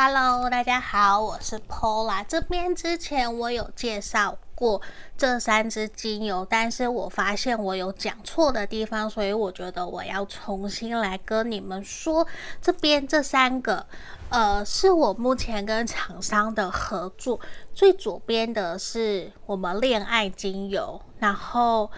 [0.00, 2.24] Hello，大家好，我是 Pola。
[2.28, 4.80] 这边之前我有介绍过
[5.16, 12.24] 这三支精油，但是我发现我有讲错的地方，所以我觉得我要重新来跟你们说。
[12.62, 13.84] 这边这三个，
[14.28, 17.40] 呃，是我目前跟厂商的合作。
[17.74, 21.90] 最左边的是我们恋爱精油，然后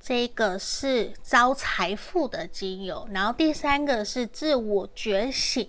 [0.00, 5.68] 这个是招财富的精油，然后第三个是自我觉醒。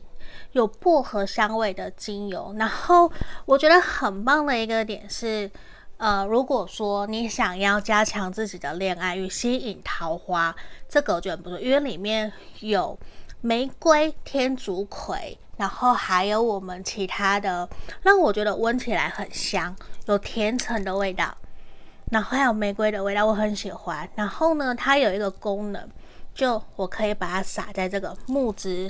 [0.56, 3.12] 有薄荷香味的精油，然后
[3.46, 5.52] 我觉得很棒的一个点是，
[5.98, 10.56] 呃，如果说你想要加强自己的恋爱与吸引桃花，
[10.88, 12.98] 这个我觉得不错，因为里面有
[13.42, 17.68] 玫瑰、天竺葵，然后还有我们其他的，
[18.02, 21.36] 让我觉得闻起来很香，有甜橙的味道，
[22.12, 24.10] 然后还有玫瑰的味道，我很喜欢。
[24.16, 25.86] 然后呢，它有一个功能，
[26.34, 28.90] 就我可以把它撒在这个木质。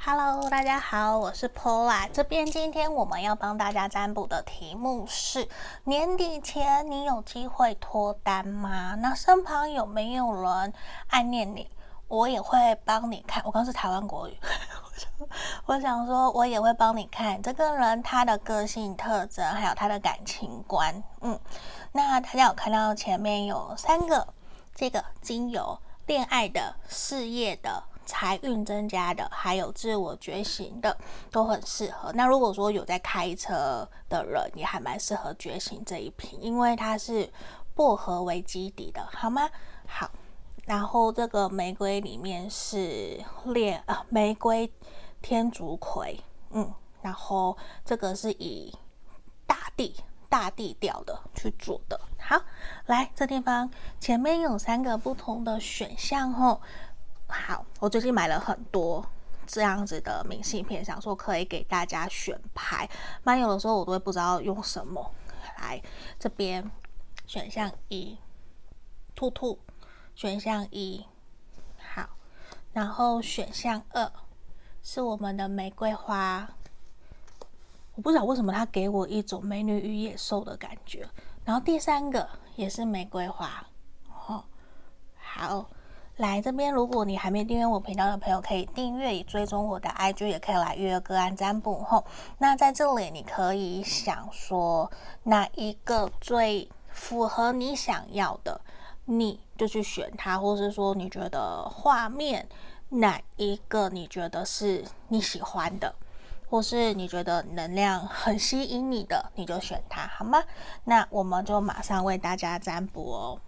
[0.00, 2.08] Hello，大家好，我是 Pola。
[2.12, 5.48] 这边今天我们要帮大家占卜的题目是：
[5.84, 8.94] 年底前你有机会脱单吗？
[9.00, 10.72] 那身旁有没有人
[11.08, 11.70] 暗恋你？
[12.06, 13.42] 我也会帮你看。
[13.44, 14.38] 我刚是台湾国语，
[15.66, 21.02] 我想说，我也会帮你看这个人他的个性特征，还有他的感情观。
[21.20, 21.38] 嗯，
[21.92, 24.26] 那大家有看到前面有三个
[24.74, 27.82] 这个精油，恋爱的、事业的。
[28.08, 30.96] 财运增加的，还有自我觉醒的，
[31.30, 32.10] 都很适合。
[32.14, 37.30] 那如果说有在开车的人，也还蛮适合觉醒这一瓶，因为它是
[37.74, 39.50] 薄荷为基底的，好吗？
[39.86, 40.10] 好，
[40.64, 44.72] 然后这个玫瑰里面是恋啊，玫瑰
[45.20, 46.18] 天竺葵，
[46.52, 46.72] 嗯，
[47.02, 48.74] 然后这个是以
[49.46, 49.94] 大地
[50.30, 52.00] 大地调的去做的。
[52.18, 52.40] 好，
[52.86, 53.70] 来这地方
[54.00, 56.58] 前面有三个不同的选项哦。
[57.28, 59.04] 好，我最近买了很多
[59.46, 62.88] 这样子的明信片，想说可以给大家选牌。
[63.22, 65.14] 蛮有的时候我都会不知道用什么。
[65.60, 65.82] 来
[66.20, 66.70] 这边，
[67.26, 68.16] 选项一，
[69.16, 69.58] 兔兔，
[70.14, 71.04] 选项一，
[71.94, 72.08] 好，
[72.72, 74.12] 然后选项二
[74.84, 76.48] 是我们的玫瑰花，
[77.96, 81.08] 我不知道为什么它给我一种美女与野兽的感觉。
[81.44, 83.66] 然后第三个也是玫瑰花，
[84.28, 84.44] 哦，
[85.16, 85.68] 好，
[86.18, 91.78] 来这边，如果你还没订阅我频道的朋友，可以订阅，以追踪我的 IG，也可以来预约个案占卜。
[91.84, 92.04] 吼，
[92.38, 94.90] 那在这里你可以想说
[95.22, 98.60] 哪一个最符合你想要的，
[99.04, 102.48] 你就去选它，或是说你觉得画面
[102.88, 105.94] 哪一个你觉得是你喜欢的。
[106.50, 110.42] 或是你觉得能量很吸引你的，你就选它，好吗？
[110.84, 113.40] 那我们就马上为大家占卜哦。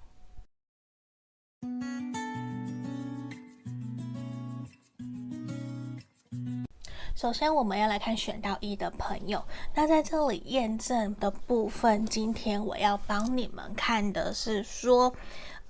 [7.21, 9.45] 首先，我们要来看选到一的朋友。
[9.75, 15.15] 那在这里验证的部分，今天我要帮你们看的是说。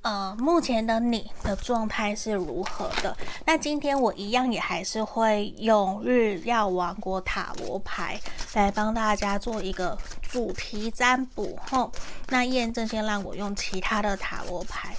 [0.02, 3.14] 呃，目前的你的状态是如何的？
[3.44, 8.18] 那今天我一样也还是会用日曜王国塔罗牌
[8.54, 11.58] 来帮大家做一个主题占卜。
[11.70, 11.92] 吼，
[12.28, 14.96] 那验证先让我用其他的塔罗牌。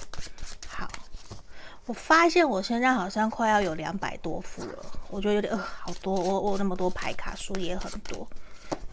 [1.86, 8.26] 我发现我现在好像快要有两百多副了，我觉得有点呃好多，我我那么多牌卡数也很多。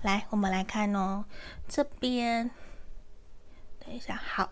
[0.02, 1.24] 来，我们来看哦，
[1.68, 2.50] 这边，
[3.80, 4.50] 等一下，好。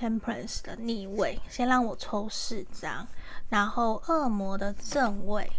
[0.00, 3.06] Temperance 的逆位，先让我抽四张，
[3.50, 5.52] 然后恶魔的正位，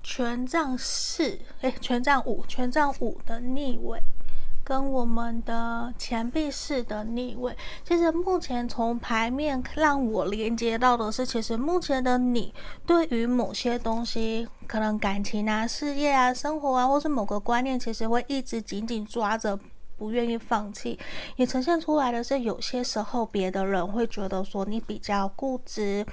[0.00, 4.00] 权杖四，哎，权杖五，权杖五的逆位，
[4.68, 7.56] 跟我们的钱币式的逆位。
[7.82, 12.52] 其实目前从牌面让我连接到的是，其实目前的你
[12.84, 19.58] 对于某些东西，可能感情啊、事业啊、生活啊，或是某个观念，其实会一直紧紧抓着。
[19.96, 20.96] 不愿意放弃，
[21.34, 26.06] 也呈现出来的是，有些时候别的人会觉得说你比较固执。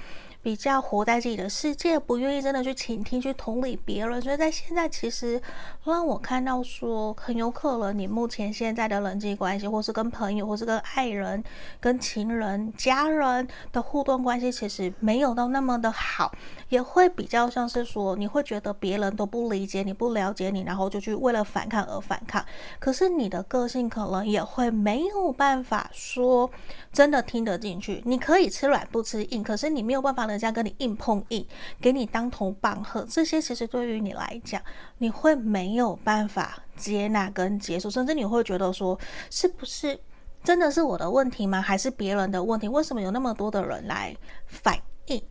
[0.46, 5.42] 比较活在自己的世界，不愿意真的去倾听、去同理别人，所以在现在其实
[5.82, 11.42] 让我看到说，很有可能你目前现在的人际关系，或是跟朋友，或是跟爱人、
[11.80, 16.30] 跟情人、家人的互动关系，其实没有到那么的好，
[16.68, 22.44] 也会比较像是说，你会觉得别人都不理解你、不了解你，然后就去为了反抗而反抗。
[22.78, 26.50] 可是你的个性可能也会没有办法说
[26.92, 30.26] 真的听得进去，你可以吃软不吃硬，可是你没有办法。
[30.26, 31.46] 人家跟你硬碰硬，
[31.80, 34.60] 给你当头棒喝，这些其实对于你来讲，
[34.98, 38.98] 你会没有办法接纳跟接受，甚至你会觉得说，
[39.30, 39.96] 是不是
[40.42, 41.62] 真的是我的问题吗？
[41.62, 42.66] 还是别人的问题？
[42.66, 44.16] 为什么有那么多的人来
[44.46, 44.76] 反
[45.06, 45.22] 应，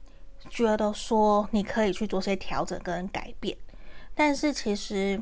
[0.56, 3.56] 觉得说你可以去做些调整跟改变？
[4.16, 5.22] 但是其实。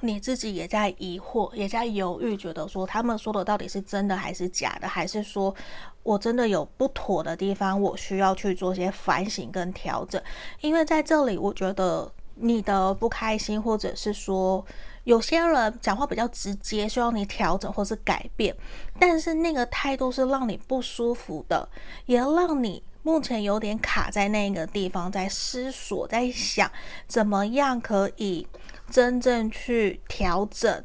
[0.00, 5.54] 你自己也在疑惑，也在犹豫，觉得说他们说的到底是真的还是假的，还是说
[6.02, 10.20] 我真的有不妥的地方，我需要去做些反省跟调整。
[10.60, 14.62] 因为在这里，我觉得你的不开心，或者是说
[15.04, 18.54] 有些人讲话比较直接，需要你调整或是改变，
[18.98, 21.66] 但是那个态度是让你不舒服的，
[22.04, 26.68] 也让你目前有点卡在那个地方，在思索，在想
[27.06, 28.44] 怎么样可以。
[28.90, 30.84] 真正去调整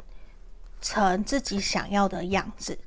[0.80, 2.80] 成自己想要的样子，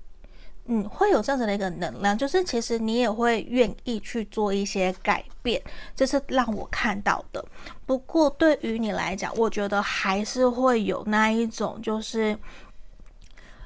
[0.64, 5.62] 嗯，会有这样子的一个能量，就是其实你也会愿意去做一些改变，
[5.94, 7.44] 这是让我看到的。
[7.84, 12.36] 不过对于你来讲，我觉得还是会有那一种，就是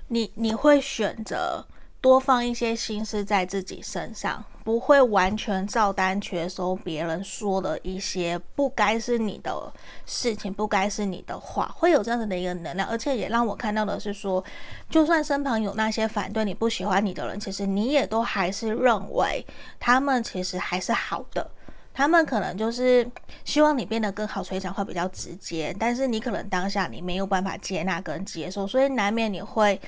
[0.08, 1.64] 你你会选择。
[2.06, 9.72] 多放一些心思在自己身上，不会完全照单全收别人说的一些不该是你的
[10.06, 12.88] 事情，不该是你的话，会有这样子的一个能量。
[12.88, 14.44] 而且也让我看到的是说，
[14.88, 19.44] 就算身旁有那些反对你、不喜欢你的人，其实你也都还是认为
[19.80, 21.50] 他们其实还是好的。
[21.92, 23.04] 他们可能就是
[23.44, 25.74] 希望你变得更好，所以讲话比较直接。
[25.76, 29.80] 但是你可能当下你没有办法接纳跟接受，所以难免你会。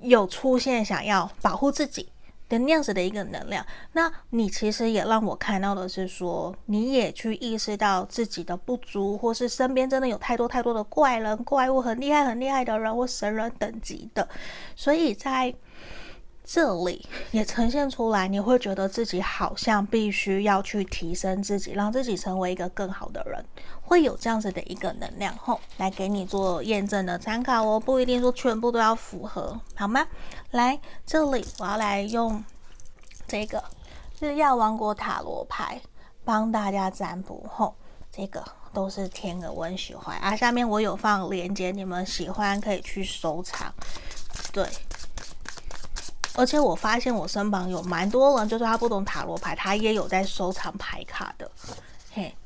[0.00, 2.08] 有出现想要保护自己
[2.48, 14.28] 的那样子的一个能量，那你其实也让我看到的是说，你也去意识到自己的不足，或是身边真的有太多太多的怪人、怪物，很厉害、很厉害的人或神人等级的，
[14.74, 15.54] 所以在。
[16.50, 23.44] 这里也呈现出来，你会觉得自己好像必须要去提升自己，让自己成为一个更好的人，
[23.88, 30.06] 会有这样子的一个能量，吼，来给你做验证的参考哦，不一定说全部都要符合，好吗？
[30.50, 32.44] 来这里，我要来用
[33.26, 33.64] 这个
[34.20, 35.80] 日曜王国塔罗牌
[36.22, 37.74] 帮大家占卜，吼，
[38.12, 43.72] 这个都是天鹅我很喜欢啊，下面我有放链接，你们喜欢可以去收藏，
[44.52, 44.68] 对。
[46.34, 51.50] 而且我发现我身旁有蛮多人，就是他不懂塔罗牌，他也有在收藏牌卡的。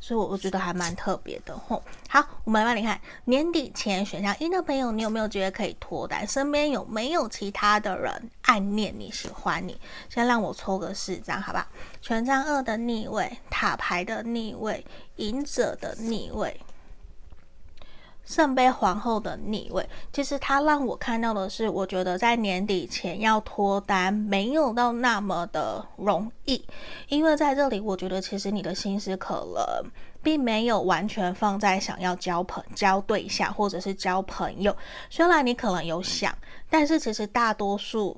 [0.00, 1.82] 所以我我觉得还蛮特别的吼。
[2.08, 6.26] 好，我们来帮你看年底前选项一的朋友，你有没有觉得可以脱单？
[6.26, 9.78] 身边有没有其他的人暗恋你、喜欢你？
[10.08, 11.68] 先让我抽个四张，好吧？
[12.00, 14.84] 权杖二的逆位，塔牌的逆位，
[15.16, 16.60] 隐者的逆位。
[18.24, 26.64] 圣杯皇后的逆位，其实它让我看到的是，我觉得在年底前要脱单没有到那么的容易，
[27.08, 29.90] 因为在这里，我觉得其实你的心思可能
[30.22, 34.74] 并没有完全放在想要交朋交对象或者是交朋友。
[35.10, 36.32] 虽然你可能有想，
[36.70, 38.16] 但是其实大多数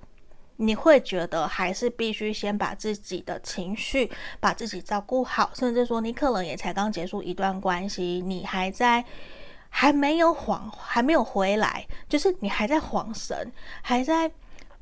[0.56, 9.02] 你会觉得还是必须先把自己的情绪把自己照顾好，甚至说你可能也才刚结束一段关系，你还在。
[9.76, 13.52] 还没有缓，还没有回来，就是你还在恍神，
[13.82, 14.30] 还在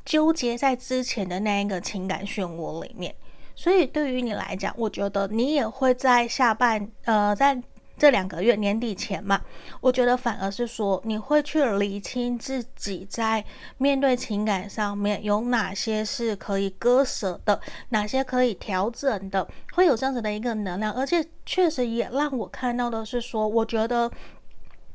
[0.05, 3.15] 纠结在之前的那一个情感漩涡里面。
[3.57, 7.59] 所以对于你来讲，我觉得你也会在下半呃，在
[7.97, 9.41] 这两个月年底前嘛，
[9.81, 13.43] 我觉得反而是说你会去理清自己在
[13.79, 17.59] 面对情感上面有哪些是可以割舍的，
[17.89, 20.93] 哪些可以调整的，会有这样子的一个能量。
[20.93, 24.11] 而且确实也让我看到的是说，我觉得。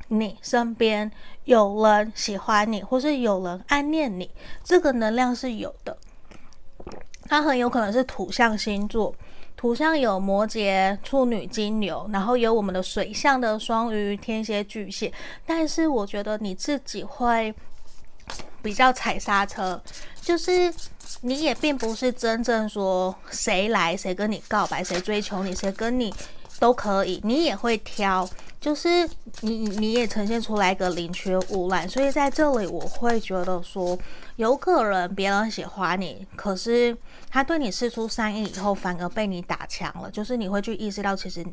[0.08, 1.10] 你身边
[1.44, 4.30] 有人喜欢你，或是有人暗恋你，
[4.64, 5.96] 这个能量是有的。
[7.28, 9.14] 它很有可能是土象星座，
[9.54, 15.12] 土象有摩羯、处女、金牛，然后有我们的水象的双鱼、天蝎、巨蟹。
[15.44, 17.54] 但是我觉得你自己会
[18.62, 19.78] 比较踩刹车，
[20.22, 20.72] 就是
[21.20, 26.14] 你也并不是真正说谁来谁跟你告白，谁追求你，谁跟你
[26.58, 28.26] 都可以，你也会挑。
[28.60, 29.08] 就是
[29.42, 33.96] 你，你也呈现出来一个宁缺毋滥，所以在这里我会觉得说，
[34.34, 36.96] 有可能别人喜欢你，可是
[37.30, 40.10] 他对你释出善意以后，反而被你打枪了。
[40.10, 41.46] 就是你会去意识到，其实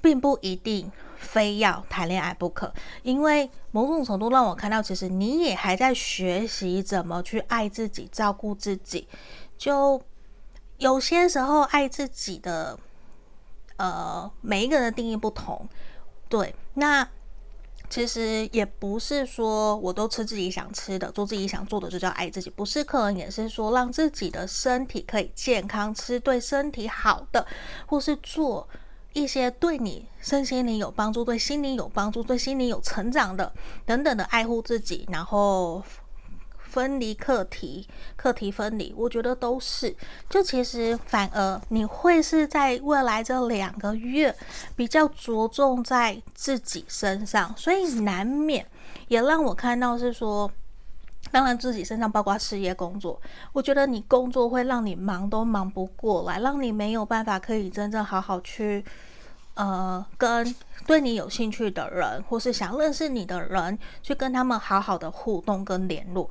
[0.00, 9.08] 并不一定非要谈恋爱不可，因为某种程度让我看到，其实你也还在学习怎么去爱自己、照顾自己。
[9.56, 10.00] 就
[10.76, 12.78] 有些时候，爱自己的。
[13.80, 15.64] 呃，每一个人的定义不同，
[16.28, 17.08] 对，那
[17.90, 27.46] 其实也不是说我都吃自己想吃的，做自己想做的就叫爱自己，不是，可能也是说让自己的身体可以健康，吃对身体好的，
[27.86, 28.68] 或是做
[29.14, 33.52] 一些对你身心灵有帮助、对心灵有帮助、对心灵有成长的
[33.86, 35.82] 等等的爱护自己，然后。
[36.78, 39.92] 分离课题，课题分离，我觉得都是。
[40.30, 44.32] 就其实反而你会是在未来这两个月
[44.76, 48.64] 比较着重在自己身上，所以难免
[49.08, 50.48] 也让我看到是说，
[51.32, 53.20] 当然自己身上包括事业工作，
[53.52, 58.84] 我觉得你工作会让你忙都忙不过来，让你没有办法可以真正好好去
[59.54, 60.54] 呃跟
[60.86, 66.30] 对你有兴趣的人，或是想认识你的人，去跟他们好好的互动跟联络。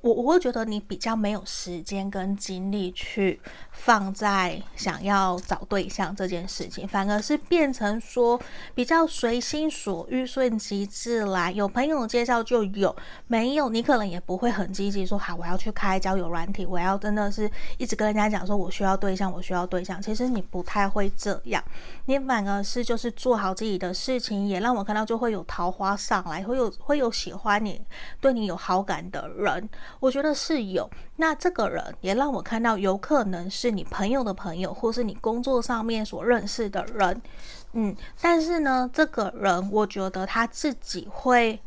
[0.00, 3.40] 我我会觉得你比较没有时间跟精力去
[3.70, 8.40] 放在想要找对象这件事情，反而是变成说
[8.74, 11.54] 比较随心所欲、顺其自然。
[11.54, 12.94] 有朋友介绍就有，
[13.28, 20.02] 没有你可能也不会很积极说好，我要去开交友软体，我要真的是一直跟人家讲说我需要对象，我需要对象。
[20.02, 21.62] 其实你不太会这样，
[22.06, 27.80] 你反而是就是做好自己的事情，也让我看到就会有桃花上来，会有会有喜欢你、
[28.20, 29.68] 对你有好感的人。
[30.00, 37.22] 我觉得是有，那这个人也让我看到，有可能是你朋友的朋友，或是你工作上面所认识的人，
[37.72, 41.60] 嗯，但是呢，这个人我觉得他自己会。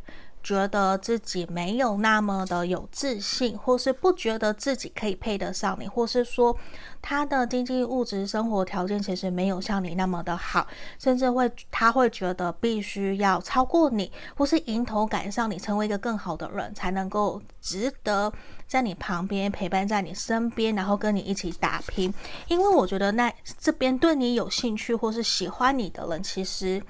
[0.44, 6.56] 觉得自己没有那么的有自信，或是不觉得自己可以配得上你，或是说
[7.02, 10.68] 他的经济物质生活条件其实没有像你那么的好，
[10.98, 18.32] 甚至会他会觉得必须要超过你，或是迎头赶上你，成为一个更好的人，才能够值得
[18.66, 22.14] 在你旁边陪伴在你身边，然后跟你一起打拼。
[22.48, 26.82] 因为我觉得那这边对你有兴趣或是喜欢你的人，其实。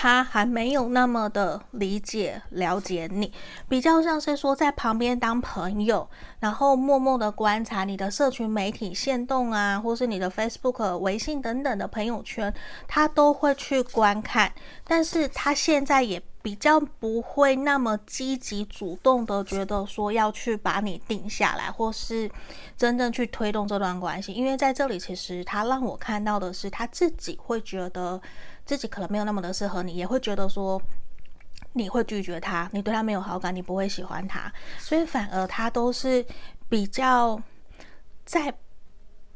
[0.00, 3.32] 他还没有那么的理解、了解你，
[3.68, 12.54] 比较像是说在旁边当朋友，然后默默的观察你的社群媒体限动啊，或是你的 Facebook、微信等等的朋友圈，
[12.86, 14.52] 他都会去观看。
[14.84, 22.30] 但是他现在也比较不会那么积极主动的觉得说要去把你定下来，或是
[22.76, 24.32] 真正去推动这段关系。
[24.32, 28.20] 因为在这里，其实他让我看到的是他自己会觉得。
[28.68, 30.78] 自己可能没有那么的适合你，也会觉得说
[31.72, 36.22] 你会拒绝他，你对他没有好感，你不会喜欢他，所以反而他都是
[36.68, 37.40] 比较
[38.26, 38.54] 在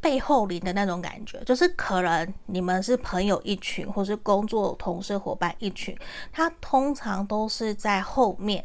[0.02, 5.96] 背后灵的那种感觉，就是可能你们是朋友一群，或是工作同事伙伴一群，
[6.32, 8.64] 他通常都是在后面，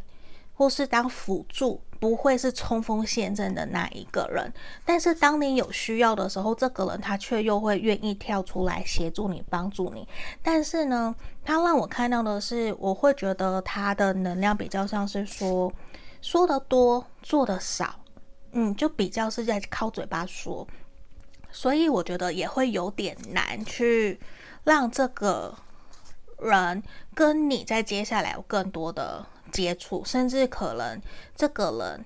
[0.56, 4.52] 或是当辅助，不会是冲锋陷阵的那一个人。
[4.84, 10.08] 但是当你有需要的时候，这个人他却又会愿意跳出来协助你、帮助你。
[10.42, 11.16] 但是呢，
[11.46, 15.72] 他让我看到的是，我会觉得他的能量比较像是说，
[16.20, 17.94] 说得多，做得少，
[18.54, 20.68] 嗯，就比较是在靠嘴巴说。
[21.58, 24.20] 所以我觉得也会有点难去
[24.64, 25.58] 让这个
[26.38, 26.84] 人
[27.16, 31.02] 跟你在接下来有更多的接触，甚至可能
[31.36, 32.06] 这个人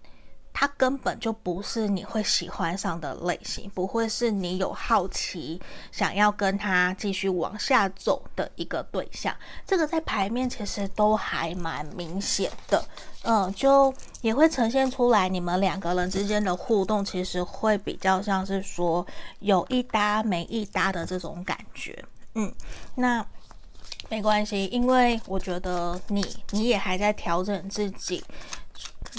[0.53, 9.36] 他根本就不是你会喜欢上的类型，不会是你有好奇想要跟他继续往下走的一个对象。
[9.65, 12.84] 这个在牌面其实都还蛮明显的。
[13.24, 19.05] 嗯，就也会呈现出来，你们两个人之间的互动其实会比较像是说
[19.39, 22.03] 有一搭没一搭的这种感觉。
[22.34, 22.51] 嗯，
[22.96, 23.24] 那
[24.10, 28.24] 没关系，因为我觉得你你也还在调整自己，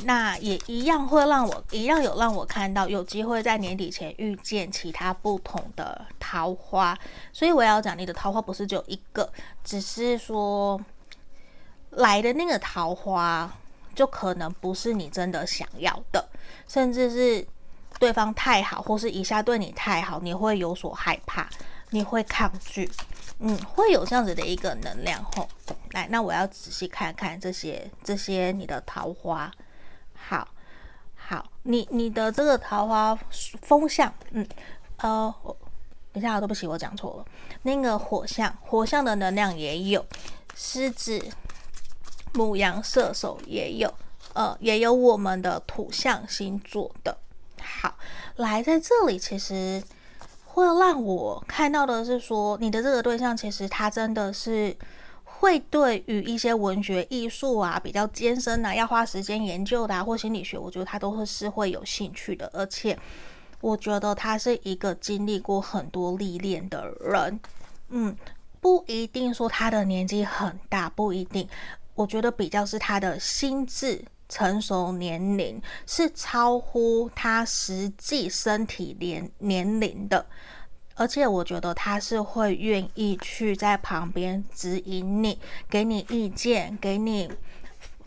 [0.05, 6.99] 那也一样会让我一样有让我看到有机会在年底前遇见其他不同的桃花。
[7.33, 10.81] 所以我要讲，你的桃花不是只有一个，只是说
[11.91, 13.53] 来的那个桃花。
[13.95, 16.27] 就可能不是你真的想要的，
[16.67, 17.47] 甚至是
[17.99, 21.47] 对方太好，或是一下对你太好，你会有所害怕，
[21.91, 22.91] 你会抗拒，
[23.41, 25.47] 嗯，会有这样子的一个能量吼。
[25.93, 29.51] 来，那我要仔细看看这些这些你的桃花，
[30.15, 30.49] 好，
[31.15, 33.19] 好，你你的这个桃花
[33.63, 34.47] 风象，嗯，
[34.99, 35.35] 呃，
[36.13, 37.25] 等一下，对不起，我讲错了，
[37.63, 40.05] 那个火象，火象的能量也有
[40.55, 41.23] 狮子。
[42.35, 43.93] 母羊、射手也有，
[44.33, 47.15] 呃，也有我们的土象星座的。
[47.61, 47.95] 好，
[48.37, 49.83] 来在这里，其实
[50.47, 54.75] 会让我看到的是说，你的这个对象其实他真的是
[55.43, 62.49] 会对于一些文学艺术啊比较艰深啊，要花时间研究的啊，或心理学，我觉得他都会是会有兴趣的。
[62.55, 62.97] 而且，
[63.61, 67.41] 我觉得他是一个经历过很多历练的人。
[67.89, 68.17] 嗯，
[68.61, 71.49] 不一定说他的年纪很大，不一定。
[71.97, 80.25] 我觉得比较是他的心智成熟年龄是超乎他实际身体年年龄的，
[80.95, 87.31] 而且我觉得他是会愿意去在旁边指引你，给你意见，给你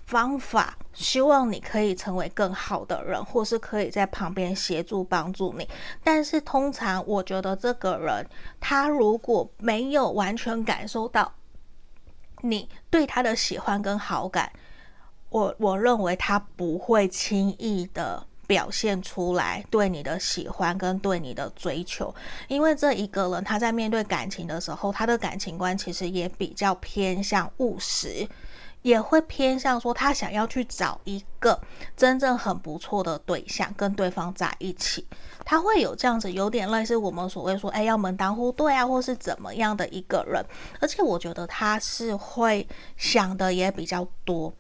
[0.05, 5.67] 方法，希望你可以成为更好的人，或是可以在旁边协助帮助你。
[6.03, 8.27] 但是通常我觉得这个人
[8.59, 11.33] 他如果没有完全感受到。
[12.41, 14.51] 你对他的喜欢跟好感，
[15.29, 22.13] 我我认为他不会轻易的表现出来对你的喜欢跟对你的追求，
[22.47, 28.27] 因为这一个人他在面对感情的时候，他的感情观其实也比较偏向务实。
[28.81, 31.59] 也会偏向说，他想要去找一个
[31.97, 35.03] 真正很不错的对象，跟对方在一起。
[35.43, 40.45] 他会有这样子，有点类似我们所谓说，哎，要门当户对啊，或是怎么样的一个人。
[40.79, 44.53] 而且我觉得他是会想的也比较多，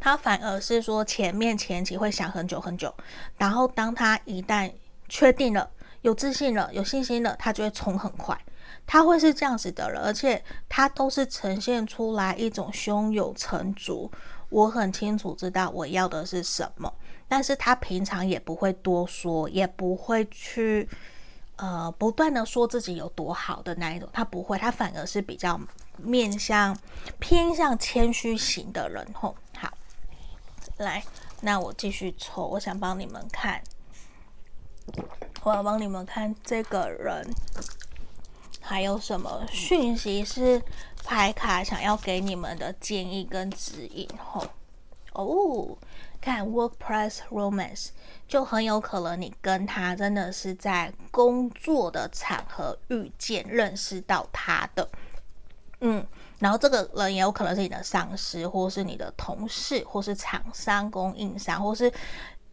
[0.00, 2.92] 他反而是说前面前期会想很久很久，
[3.36, 4.70] 然后当他一旦
[5.08, 5.68] 确定了、
[6.02, 8.38] 有自信了、有信心了，他就会冲很快。
[8.86, 14.10] 他会是这样子的人，而且他都是呈现出来一种胸有成竹，
[14.48, 16.90] 我很清楚知道我要的是什么，
[17.28, 20.88] 但是他平常也不会多说，也不会去
[21.56, 25.60] 呃不断的说自己有多好的那一种，他不会，他反而是比较
[25.98, 26.74] 面向
[27.18, 29.36] 偏向谦虚型的人吼。
[29.58, 29.70] 好，
[30.78, 31.04] 来，
[31.40, 33.62] 那我继续抽，我想帮你们看，
[35.42, 37.28] 我要帮你们看这个人。
[38.60, 40.60] 还有什么讯息是
[41.02, 44.06] 牌卡想要给你们的建议跟指引？
[44.18, 44.44] 吼
[45.12, 45.78] 哦，
[46.20, 47.88] 看 Workplace Romance
[48.28, 54.86] 就很有可能你跟他真的是在工作的场合遇见、认识到他的，
[55.80, 56.06] 嗯，
[56.38, 61.92] 然后这个人也有可能是你的上司，或是你的同事，或是厂商、供应商，或是。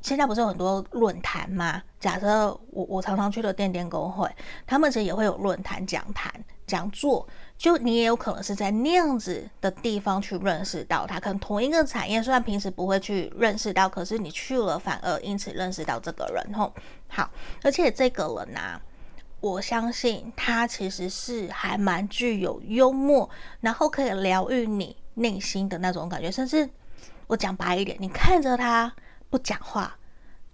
[0.01, 1.81] 现在不是有很多论坛吗？
[1.99, 4.29] 假设我我常常去的电电公会，
[4.67, 6.31] 他们其实也会有论坛、讲坛、
[6.67, 11.19] 讲座，就你也有可能是在那样子的地方去认识到他。
[11.19, 16.53] 可能同一个产业，虽然平时不会去认识到，可是你去了，反而因此认识到这个人。
[16.53, 16.71] 吼，
[17.07, 17.27] 好，
[17.63, 18.79] 而且这个人啊，
[19.45, 23.29] 我相信他其实是还蛮具有幽默，
[23.61, 26.31] 然后可以疗愈你内心的那种感觉。
[26.31, 26.67] 甚至
[27.27, 28.91] 我讲白一点，你看着他。
[29.29, 29.95] 不讲话，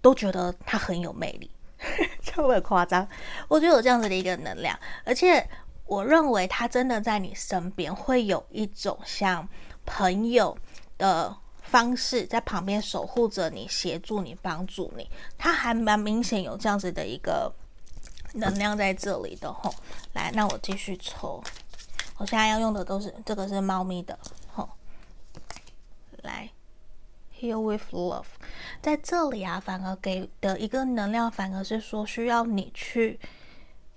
[0.00, 1.50] 都觉得他很有魅力。
[2.20, 3.06] 就会夸张。
[3.48, 5.48] 我觉得有这样子的一个能量，而且
[5.86, 9.48] 我认为他真的在你身边会有一种像
[9.86, 10.56] 朋友
[10.98, 15.08] 的方式，在旁边守护着你、协助你、帮助你。
[15.38, 17.52] 他还蛮明显有这样子的一个
[18.34, 19.74] 能量在这里的吼。
[20.12, 21.42] 来，那我继续抽。
[22.18, 24.18] 我现在要用的都是这个是猫咪的
[24.52, 24.68] 吼。
[26.22, 26.50] 来。
[27.40, 28.26] Heal with love，
[28.80, 33.18] 在这里啊，反而给的一个能量，反而是说需要你去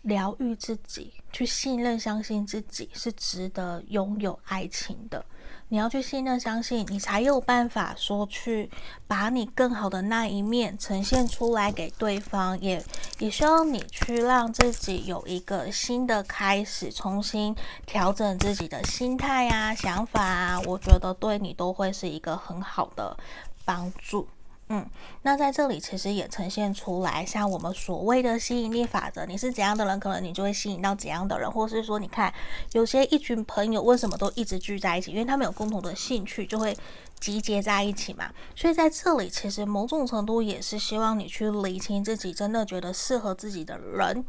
[0.01, 5.23] 疗愈自己，去信任、相信自己是值得拥有爱情的。
[5.69, 8.69] 你要去信任、相信，你才有办法说去
[9.07, 12.83] 把你更好的那一面呈现出来给对方，也
[13.17, 23.17] 也需要你去让自己有一个新的开始，重新调整自己的心态啊、想法啊，我觉得对你都会是一个很好的
[23.65, 24.27] 帮助。
[24.67, 24.83] 嗯，
[25.21, 32.33] 那在这里其实也呈现出来，像我们所谓的吸引力法则，你是怎样的人，可能你就会吸引到怎样的人，或是说，你看
[32.71, 36.75] 有些一群朋友为什么都一直聚在一起，因为他们有共同的兴趣，就会
[37.19, 38.31] 集结在一起嘛。
[38.55, 44.25] 所以在这里，其实某种程度也是希望你去理清自己真的觉得适合自己的人。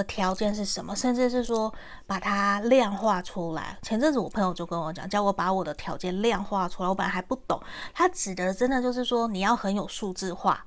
[0.00, 0.96] 的条件是什么？
[0.96, 1.72] 甚至是说
[2.06, 3.76] 把它量化出来。
[3.82, 6.88] 前阵子我朋友就跟我讲，叫我把我的条件量化出来。
[6.88, 7.60] 我本来还不懂，
[7.92, 10.64] 他指的真的就是说你要很有数字化，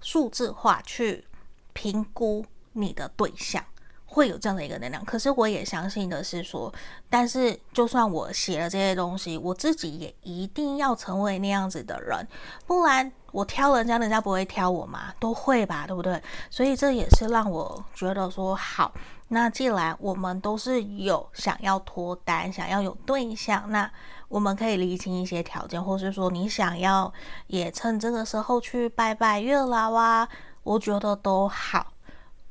[0.00, 1.26] 数字化去
[1.74, 3.62] 评估你的对象。
[4.06, 6.70] 会有这样的一个能量，可是我也相信的是说，
[7.08, 12.28] 但是就算我写了这些东西，我自己也一定要成为那样子的人，
[12.66, 15.12] 不然我挑人家，人家不会挑我嘛？
[15.18, 16.22] 都会吧，对不对？
[16.50, 18.92] 所以这也是让我觉得说，好，
[19.28, 23.90] 那既然我们都是有想要脱单、想要有对象，那
[24.28, 27.12] 我们可以厘清一些条件，或是说你想要
[27.46, 30.28] 也趁这个时候去拜拜月老啊，
[30.62, 31.86] 我觉得都好，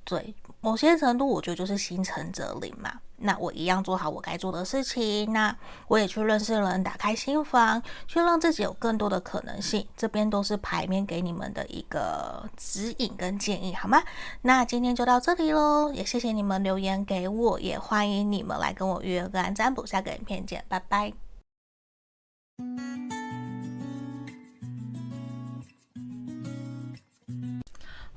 [0.04, 0.34] 对。
[0.62, 2.94] 某些程度，我觉得就是心诚则灵嘛。
[3.24, 5.32] 那我一样做好我该做的事情。
[5.32, 5.56] 那
[5.88, 9.88] 我也去认识人，打开心房，去让自己有更多的可能性。
[9.96, 14.02] 这边都是牌面给你们的一个指引跟建议，好吗？
[14.42, 19.86] 那今天就到这里喽，也谢谢你们留言给我，也欢迎你们来跟我约个案占卜。
[19.86, 21.14] 下个影片见，拜拜。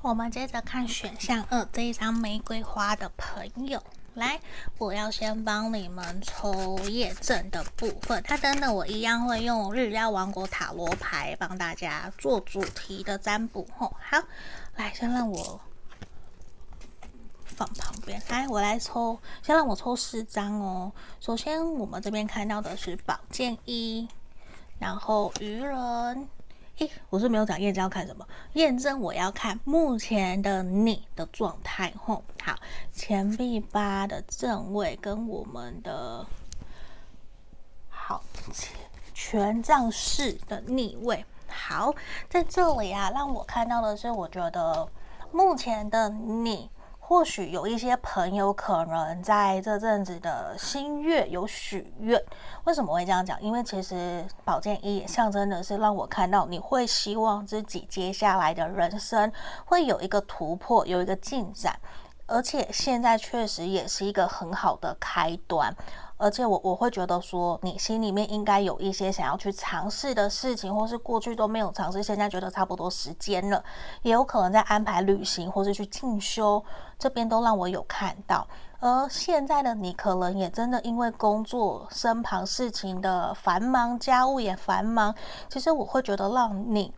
[0.05, 4.39] 我们接着看选项二这一张玫瑰花的朋友，来，
[4.77, 8.23] 我要先帮你们抽验证的部分。
[8.23, 13.67] 它等等，我一样会用日曜王国塔罗牌帮大家做主题的占卜。
[13.79, 14.23] 吼，好，
[14.77, 15.59] 来，先让我
[17.47, 18.23] 放旁边。
[18.29, 20.93] 来，我来抽，先让我抽四张哦。
[21.19, 24.07] 首先，我们这边看到的是宝剑一，
[24.79, 26.29] 然后愚人。
[26.79, 31.93] 诶，我是没有讲验证要看什么，验证我要看目前的你的状态。
[32.05, 32.57] 吼，好，
[32.93, 36.27] 钱币八的正位跟我们的
[37.89, 38.25] 好
[39.15, 41.25] 权杖四的逆位。
[41.47, 41.95] 好，
[42.29, 44.89] 在这里啊，让我看到的是，我觉得
[45.31, 46.69] 目前的你。
[47.07, 52.19] 或许有一些朋友可能在这阵子的新月有许愿，
[52.65, 53.41] 为什么会这样讲？
[53.43, 59.31] 因为其实宝剑一象征的是让我看到你会希望自己接下来的人生
[59.67, 61.79] 会有一个突破，有一个进展，
[62.27, 65.77] 而且现在确实也是一个很好的开端。
[66.17, 73.63] 而且我我会觉得说，你心里面应该有一些想要去尝试的事情，或是过去都没有尝试，现在觉得差不多时间了，
[74.03, 76.65] 也有可能在安排旅行或是去进修，
[76.99, 78.47] 这边都让我有看到。
[78.79, 85.15] 而现在的你，可能也真的因为工作身旁事情的繁忙，家务也繁忙，
[85.49, 86.93] 其实我会觉得让你。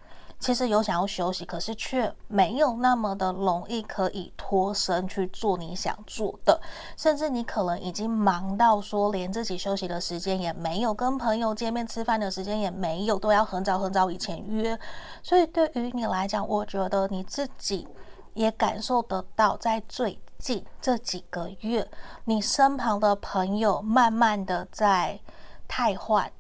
[0.47, 6.61] 其实有想要休息，可是却没有那么的容易可以脱身去做你想做的，
[6.97, 14.79] 甚至你可能已经忙到说连自己休息的时间也没有，跟朋友见面吃饭的时间也没有，都要很早很早以前约。
[15.21, 17.89] 所以对于你来讲，我觉得你自己
[18.35, 21.91] 也感受得到，在最近这几个月，
[22.27, 25.19] 你身旁的朋友慢慢的在
[25.67, 26.31] 太换。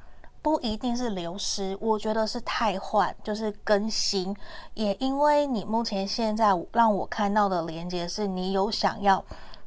[0.47, 4.33] 不一定是流失，我觉得是太换，就是更新。
[4.75, 9.25] 也因为你目前现在让我看到的连接是，你有想要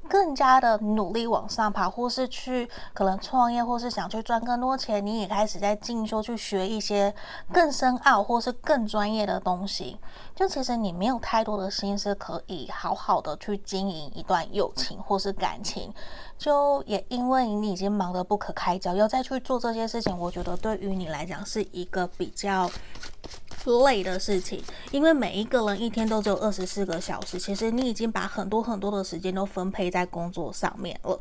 [0.10, 7.13] 更加的努力往上爬，或是去可能创业，或是想去赚更多钱，你也开始在进修去学一些
[7.54, 10.00] 更深奥或是更专业的东西。
[10.36, 15.93] 就其实你没有太多的心思可以好好的去经营一段友情或是感情。
[16.38, 22.72] 就也因为你已经忙得不可开交，要再去做这些事情，我觉得对于你来讲是一个比较
[23.65, 31.19] 累的事情，因为每一个人一天都只有二十四个小时，其实你已经把很多很多的时间都分配在工作上面了，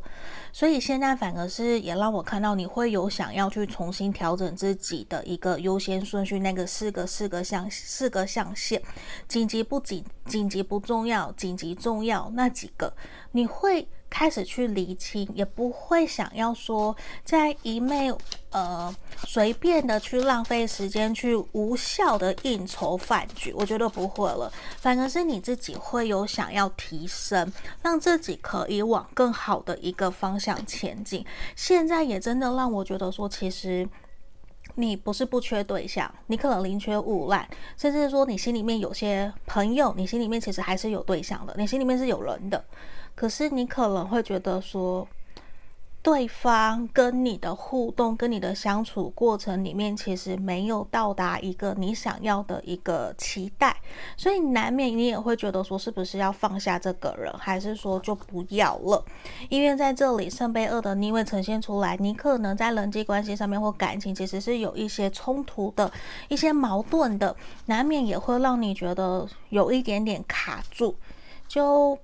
[0.51, 8.81] 所以现在反而是也让我看到你会有想要去重新调整自己的一个优先顺序，那个四个四个象四个象限，
[9.27, 12.93] 紧急不紧，紧急不重要，紧急重要那几个，
[13.31, 13.87] 你会。
[14.09, 18.11] 开始去厘清，也不会想要说在一昧
[18.51, 18.93] 呃
[19.25, 27.51] 随便的去浪费时间去无效的应酬饭局，我觉得不会了，反而是你自己会有想要提升，
[27.83, 31.25] 让自己可以往更好的一个方向前进。
[31.55, 33.87] 现在也真的让我觉得说，其实
[34.75, 42.63] 你不是不缺对象，你可能宁缺毋滥，甚至说你心里面有些朋友，你心里面其实还是有对象的，你心里面是有人的。
[43.19, 45.05] 可是你可能会觉得说，
[46.01, 53.75] 对方跟你的互动、跟你的相处过程里面，其实没有到达一个你想要的一个期待，
[54.15, 59.03] 所以难免你也会觉得说，是不是要放下这个人，还是说就不要了？
[59.49, 65.91] 因为在这里圣杯二的逆位呈现出来，你可能在人际关系上面或感情，其实是有一些冲突的、
[66.29, 70.95] 一些矛盾的，难免也会让你觉得有一点点卡住，
[71.49, 71.99] 就。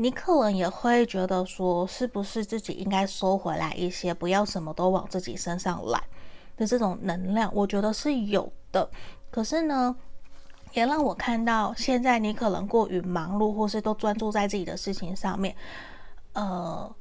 [0.00, 6.00] 你可能也会觉得说，是不是自己应该收回来一些，不要什么都往自己身上揽
[6.56, 8.88] 的这种能量，我觉得是有的。
[9.28, 9.96] 可是呢，
[10.72, 15.52] 也让我看到，现在你可能过于忙碌，或是都专注在自己的事情上面，
[16.34, 16.94] 呃，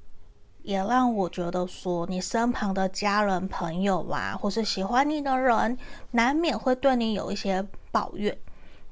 [0.64, 5.78] 也让我觉得说，你身旁的家人、朋友啊，或是喜欢你的人，
[6.10, 8.36] 难免会对你有一些抱怨。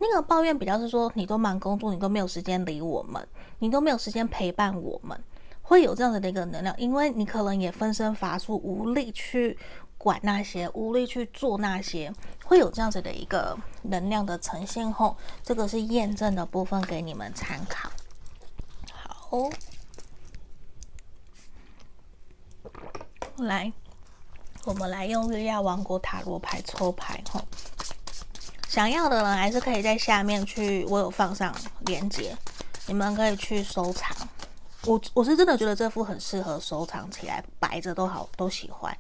[0.08, 5.20] 那个抱怨比较是说，你都忙工作，你都没有时间理我们，你都没有时间陪伴我们，
[5.64, 9.58] 会有这样子的一个能量，因为你可能也分身乏术，无力去
[9.98, 12.14] 管那些，无力去做那些，
[12.46, 17.90] 会有这样子的一个能量的呈现后，这个是验证的部分给你们参考。
[18.94, 19.50] 好，
[23.38, 23.74] 来，
[24.66, 27.42] 我们来用日亚王国塔罗牌抽牌吼。
[28.76, 32.36] 想要的人还是可以在下面去，我有放上链接，
[32.88, 34.14] 你们可以去收藏。
[34.84, 38.94] 我我是真的觉得这副很适合收藏起来，摆着都好，都喜欢。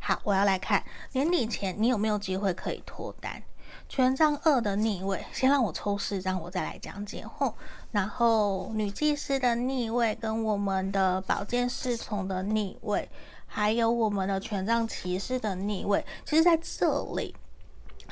[0.00, 3.42] 好，我要来看年底前你有没有机会可以脱单。
[3.88, 7.54] 权杖二的逆位，先让我抽四张，我再来讲解后。
[7.90, 13.08] 然后女祭司的逆位，跟我们的宝剑侍从的逆位，
[13.46, 17.34] 还有我们的权杖骑士的逆位，其实在这里。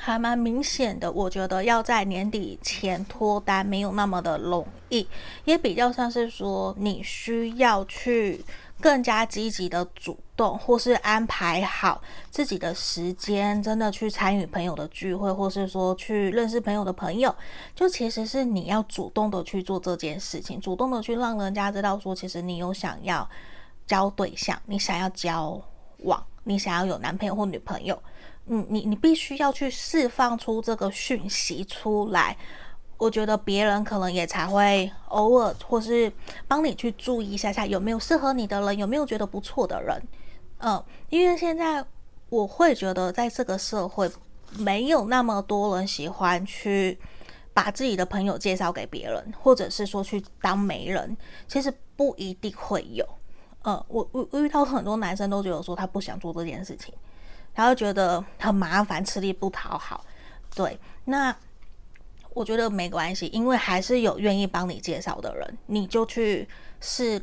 [0.03, 5.07] 还蛮明显的，我觉得要在年底前脱单没有那么的容易，
[5.45, 8.43] 也比较像是说你需要去
[8.79, 17.33] 更加积极的主动，或是安排好自己的时间，真的去参与朋友的聚会，或是说去认识朋友的朋友，
[17.75, 23.29] 就其实是你要主动的去做这件事情，主动的去让人家知道说，其实你有想要
[23.85, 25.61] 交对象，你想要交
[25.99, 28.01] 往，你想要有男朋友或女朋友。
[28.47, 32.35] 嗯，你你必须要去释放出这个讯息出来，
[32.97, 36.11] 我觉得别人可能也才会偶尔或是
[36.47, 40.01] 帮你去注意一下下有没有适合你的人，有没有觉得不错的人。
[40.59, 41.85] 嗯，因为现在
[42.29, 44.09] 我会觉得在这个社会
[44.57, 46.99] 没有那么多人喜欢去
[47.53, 51.15] 把自己的朋友介绍给别人，或者是说去当媒人，
[51.47, 53.07] 其实不一定会有。
[53.63, 56.93] 嗯，我我遇到很多男生都觉得说他不想做这件事情。
[57.53, 60.05] 他会觉得很麻烦，吃力不讨好。
[60.55, 61.35] 对，那
[62.33, 66.47] 我觉得没关系，因为还是有愿意帮你介绍的人，你就去
[66.79, 67.21] 试，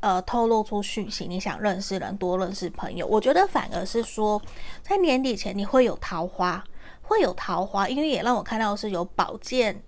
[0.00, 3.06] 呃，透露出讯息，你想认识人，多认识朋友。
[3.06, 4.40] 我觉得反而是说，
[4.82, 6.62] 在年底前你会有桃花，
[7.02, 9.82] 会有桃花，因为也让我看到是有宝剑，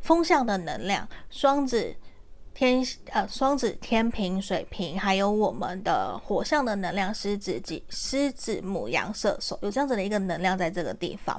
[0.00, 1.96] 风向的能量，双子。
[2.56, 11.38] 天呃，双子、天平、水瓶，还有我们的火象的能量，狮子、及狮子、母羊、射手，有这样子的一个能量在这个地方，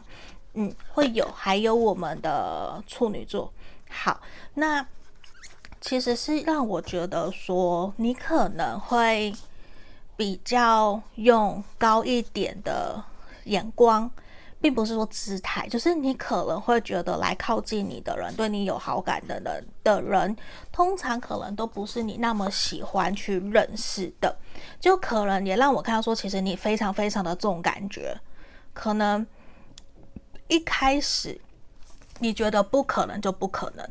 [0.53, 3.51] 嗯，会有，还有我们的处女座。
[3.89, 4.21] 好，
[4.53, 4.85] 那
[5.81, 9.33] 其实是让我觉得说，你可能会
[10.15, 13.03] 比较用高一点的
[13.45, 14.11] 眼光。
[14.67, 20.35] 并不是说姿态，就是你可能会觉得来靠近你的人，对你有好感的人的人，
[20.73, 24.37] 通常可能都不是你那么喜欢去认识的，
[24.77, 28.19] 就可能也让我看到说，其实你非常非常的重感觉，
[28.73, 29.25] 可能
[30.49, 31.39] 一开始
[32.19, 33.89] 你觉得不可能就不可能，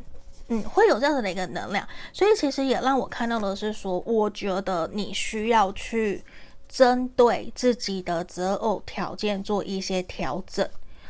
[0.49, 6.23] 嗯，会有这样子的一个能量，所以其实也让我看到的是说，我觉得你需要去。
[6.69, 10.69] 针对自己的择偶条件做一些调整，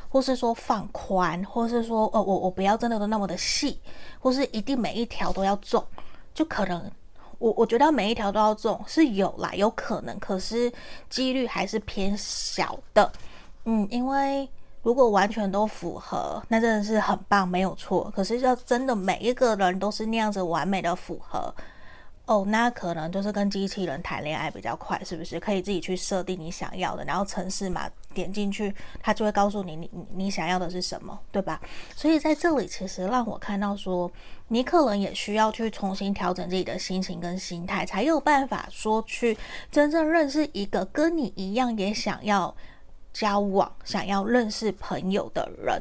[0.08, 3.80] 或是说放宽，或是说，哦，我我不要真的都那么的细，
[4.18, 5.84] 或是一定每一条都要中，
[6.34, 6.90] 就可能
[7.38, 10.72] 我我觉得每一条都要中是有啦，有可能，可是
[11.10, 13.12] 几率还是偏小的，
[13.64, 14.48] 嗯，因为
[14.82, 18.10] 如果完全都符合，那真的是很棒，没有错。
[18.14, 21.52] 可是要真的每一个人都是那样子完美的符合。
[22.26, 25.38] 哦，那可能就是跟机器人谈恋爱比较快，是不是？
[25.38, 31.60] 可以自己去设定你想要的，然后城市码点进去，它就会告诉你你你你想要的是什么，对吧？
[31.94, 34.10] 所以在这里其实让我看到说，
[34.48, 39.38] 你可能也需要去重新调整自己的心情跟心态，才有办法说去
[39.70, 42.52] 真正认识一个跟你一样也想要
[43.12, 45.80] 交往、想要认识朋友的人。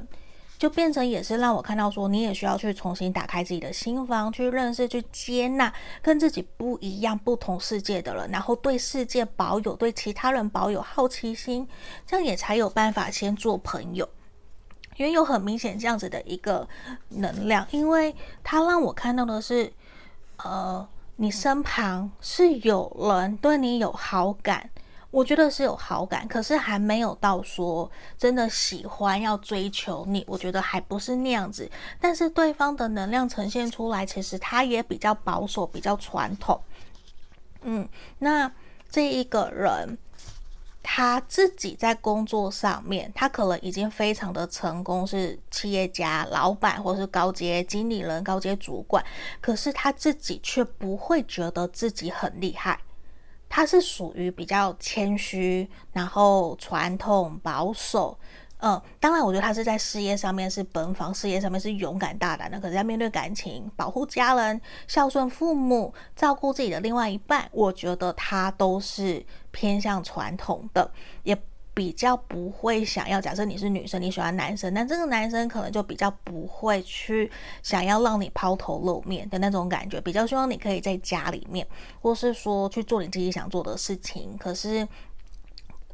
[0.65, 11.67] 就变成也是让我看到说，你也需要去重新打开自己的心房，去认识、去接纳跟自己不一样、不同世界的人，然后对世界保有、对其他人保有好奇心，
[12.03, 14.09] 这样也才有办法先做朋友。
[14.95, 16.67] 因为有很明显这样子的一个
[17.09, 19.71] 能量，因为它让我看到的是，
[20.37, 24.67] 呃，你身旁是有人对你有好感。
[25.15, 30.25] 我觉得是有好感，可是还没有到说真的喜欢要追求你。
[30.27, 36.59] 我觉得还不是那样子，但是对方的能量呈现出来，其实他也比较保守，比较传统。
[37.61, 37.87] 嗯，
[38.19, 38.51] 那
[38.89, 39.97] 这一个人
[40.83, 49.01] 他自己在工作上面，他可能已经非常的成功，是企业家、老板或是高阶经理人、高阶主管，
[49.39, 52.77] 可是他自己却不会觉得自己很厉害。
[53.49, 58.17] 他是属于比较谦虚，然后传统保守，
[58.57, 62.59] 嗯，当然，我觉得他是在事业上面是奔放，事业上面是勇敢大胆的。
[62.59, 70.91] 可是，在面对感情、保护家人、孝顺父母、照顾自己的另外一半，我觉得他都是偏向传统的，
[71.23, 71.37] 也。
[71.75, 77.29] 比较不会想要，假设你是女生，你喜欢男生，那这个男生可能就比较不会去
[77.61, 81.67] 想要让你抛头露面的那种感觉，比较希望你可以在家里面，
[82.01, 84.87] 或是说去做你自己想做的事情，可是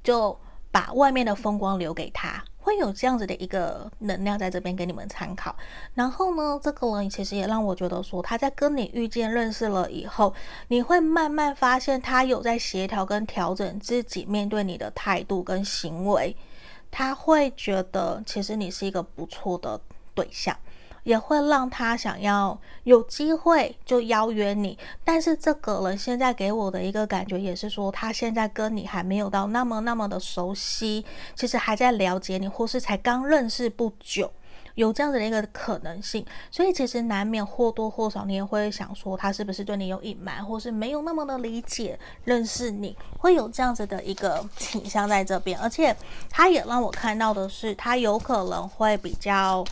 [0.03, 0.39] 就
[0.71, 2.43] 把外面的风光留给他。
[2.61, 5.55] 会有这样子的一个能量在这边给你们参考，
[5.95, 10.33] 然后呢，这个人其实也让我觉得说，他在跟你遇见、认识了以后，
[10.67, 16.35] 你会慢慢发现他有在协调跟调整自己面对你的态度跟行为，
[16.89, 19.81] 他会觉得其实你是一个不错的
[20.13, 20.55] 对象。
[21.03, 31.03] 也会让他想要有机会就邀约你，但是这个人现在给我的一个感觉也是说，他现在跟你还没有到那么那么的熟悉，
[31.35, 34.31] 其实还在了解你，或是才刚认识不久，
[34.75, 36.23] 有这样子的一个可能性。
[36.51, 45.59] 所以其实难免或多或少你也会想说，他是不是对你有隐瞒，或是没有那么的理解认识你，会有这样子的一个倾向在这边。
[45.59, 45.95] 而且
[46.29, 49.65] 他也让我看到的是，他有可能会比较。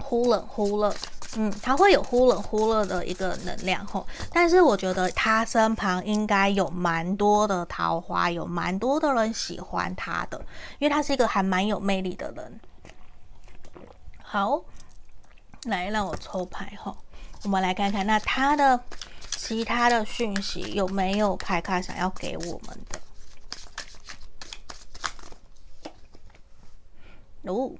[0.00, 0.94] 忽冷忽热，
[1.36, 10.38] 嗯，他会有忽冷忽热的一个能量吼，但是我觉得他身旁应该有蛮多的桃花，有蛮多的人喜欢他的，
[10.78, 12.60] 因为他是一个还蛮有魅力的人。
[14.22, 14.62] 好，
[15.64, 16.96] 来让我抽牌吼，
[17.42, 18.80] 我们来看看那他的
[19.30, 23.00] 其他的讯息有没有牌卡想要给我们的？
[27.52, 27.72] 哦。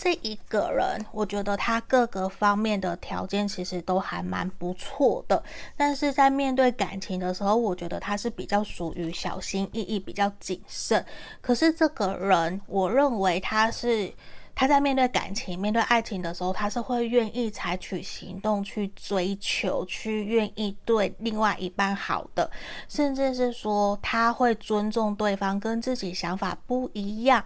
[0.00, 5.42] 这一个人，我觉得他各个方面的条件其实都还蛮不错的，
[5.76, 11.04] 但是在面对感情的时候，我觉得他是比较属于小心翼翼、比较谨慎。
[11.40, 14.08] 可是这个人，我认为他是
[14.54, 22.48] 他在面对感情、面对爱情的时候，他是会愿意采取行动去追求、去愿意对另外一半好的，
[22.88, 27.44] 甚至是说他会尊重对方跟自己想法不一样，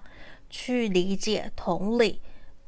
[0.50, 2.20] 去理解、同理。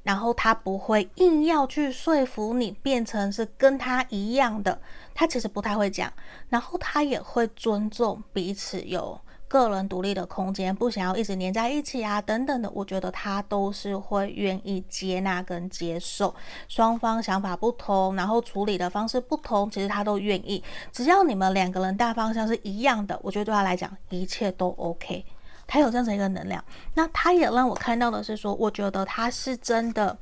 [0.05, 4.81] 然后他不会硬要去说服你变成是跟他一样的，
[5.13, 6.13] 他其实不太会讲。
[6.49, 12.71] 然后他也会尊重彼此有个人独立的空间，不想要一直黏在一起啊等等的。
[12.75, 16.35] 我觉得他都是会愿意接纳跟接受
[16.69, 20.63] 双方想法不同，然后处理的方式不同，其实他都愿意。
[20.93, 25.25] 只要你们两个人大方向是一样的，我觉得对他来讲一切都 OK。
[25.67, 30.19] 他有这样子一个能量，那他也让我看到的是说，我觉得他是真的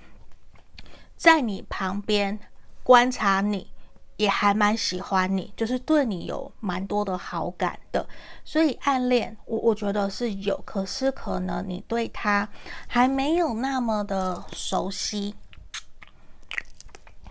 [1.16, 2.38] 在你旁边
[2.82, 3.70] 观察你，
[4.16, 8.08] 也还蛮喜欢你，就是对你有蛮多的好感的。
[8.44, 12.48] 所以暗恋，我我觉得是有，可是可能你对他
[12.86, 15.34] 还没有那么的熟悉。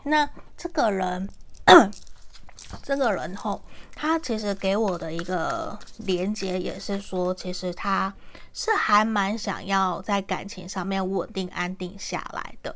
[0.03, 1.29] 那这个人。
[2.81, 3.61] 这个人吼，
[4.01, 8.11] 他其实给我的一个连接也是说，其实他
[8.51, 12.75] 是还蛮想要在感情上面稳定安定下来的。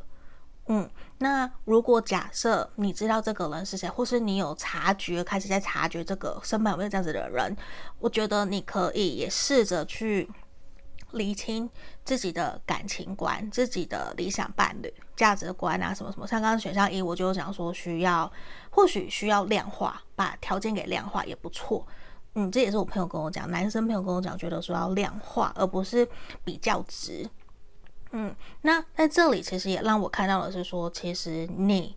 [0.67, 7.57] 嗯，那如果假设你知道这个人是谁，或是你有察觉，开始在察觉这个身旁有没有这样子的人，
[7.97, 10.29] 我觉得你可以也试着去
[11.15, 11.69] 厘清
[12.05, 16.25] 自己的感情观、自己的理想伴侣、价值观啊，什么什么。
[16.25, 18.31] 像刚刚选项一，我就讲说需要，
[18.69, 21.85] 或许需要量化，把条件给量化也不错。
[22.35, 26.07] 嗯，这也是我朋友跟我讲，男生朋友跟我讲，觉得说要量化，而不是
[26.43, 27.29] 比较值。
[28.11, 31.95] 嗯，那在这里其实也让我看到的是说，其实你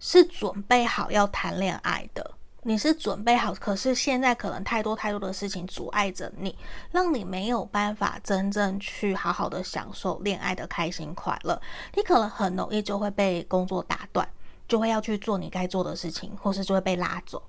[0.00, 2.32] 是准备好要谈恋爱的，
[2.64, 6.56] 你是准备好，可是现在可能太多太多的事情阻碍着你，
[6.92, 11.60] 让你没有办法真正去好好的享受恋爱的开心快乐，
[11.96, 14.28] 你可能很容易就会被工作打断，
[14.68, 17.42] 就会要去做你该做的事情，或是就会被拉走。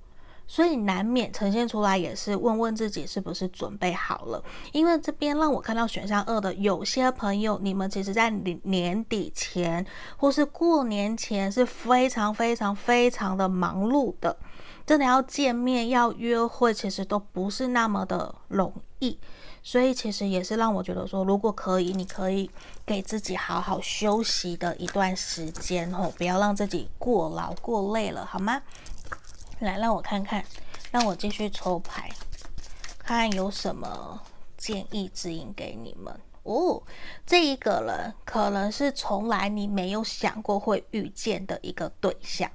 [0.46, 9.86] 所以难免呈现出来也是问问自己是不是准备好了，因为这边让我看到选项二的有些朋友，你们其实在年年底前
[10.18, 14.36] 或是过年前是非常非常非常的忙碌的，
[14.86, 19.18] 真的要见面要约会，其实都不是那么的容易。
[19.62, 22.50] 所以其实也是让我觉得说，如果可以，你可以
[22.84, 28.60] 给自己好好休息的一段时间哦，不要让自己过劳过累了，好吗？
[29.60, 30.44] 来，让我看看，
[30.90, 32.10] 让我继续抽牌，
[32.98, 34.20] 看有什么
[34.58, 36.82] 建议指引给你们哦。
[37.24, 42.50] 这一个人可能是从来你没有想过会遇见的一个对象，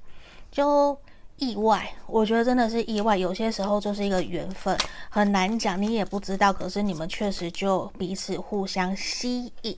[0.51, 0.95] 就
[1.39, 1.91] 意外。
[2.05, 4.77] 我觉得真的是意外，有些时候就是一个缘分，
[5.09, 6.53] 很难讲，你也不知道。
[6.53, 9.77] 可是你们确实就彼此互相吸引，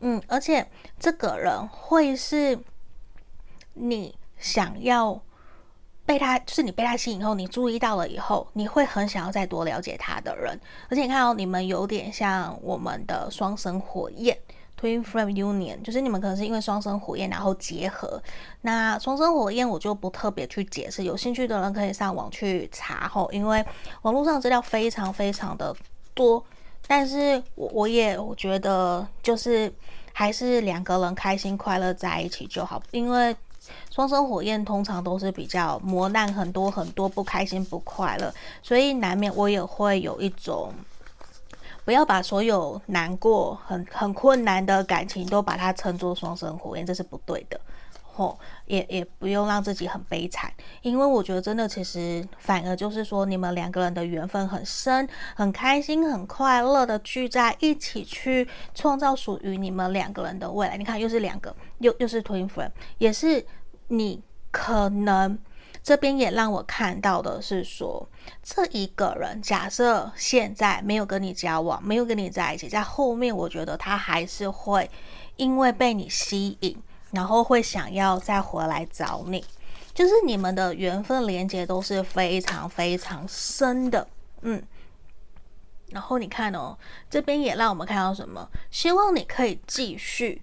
[0.00, 0.66] 嗯，而且
[0.98, 2.58] 这个人会是
[3.74, 5.20] 你想要。
[6.06, 10.58] 被他就是你被他吸引后，你注意到了以后，你会很想要再多了解他的人。
[10.88, 14.36] 而且你看哦，你们有点像我们的双生火焰
[14.80, 18.22] （Twin Flame Union），就是你们可能是因为双生火焰然后结合。
[18.62, 23.64] 那双生火焰我就不特别去解释，有兴趣的人可以上网去查吼，因为
[24.02, 25.74] 网络上资料非常非常的
[26.14, 26.42] 多。
[26.86, 29.72] 但是我我也我觉得就是
[30.12, 33.36] 还是两个人开心快乐在一起就好，因为。
[33.90, 40.72] 双生火焰通常都是比较磨难很多很多，不开心不快乐，所以难免我也会有一种，
[41.90, 47.60] 不要把所有难过很很困难的感情都把它称作双生火焰，这是不对的。
[48.04, 60.76] 吼，也也不用让自己很悲惨，因为我觉得真的其实反而就是说，你们两个人的缘分很深，很开心很快乐的聚在一起，去创造属于你们两个人的未来。
[60.76, 63.44] 你看，又是两个，又又是 twin flame，也是。
[63.88, 64.22] 你
[64.52, 65.36] 可能
[65.82, 68.08] 这边也让我看到的是说，
[68.42, 74.90] 这一个人假设现在没有跟你交往，没有跟你在一起，在后面我觉得他还是会
[75.36, 76.76] 因为被你吸引，
[77.12, 79.44] 然后会想要再回来找你，
[79.94, 84.06] 就是你们的缘分连接都是非常非常深的，
[84.42, 84.62] 嗯。
[85.88, 86.78] 然后你看哦，
[87.08, 88.48] 这边也让我们看到什么？
[88.70, 90.40] 希望你可以继续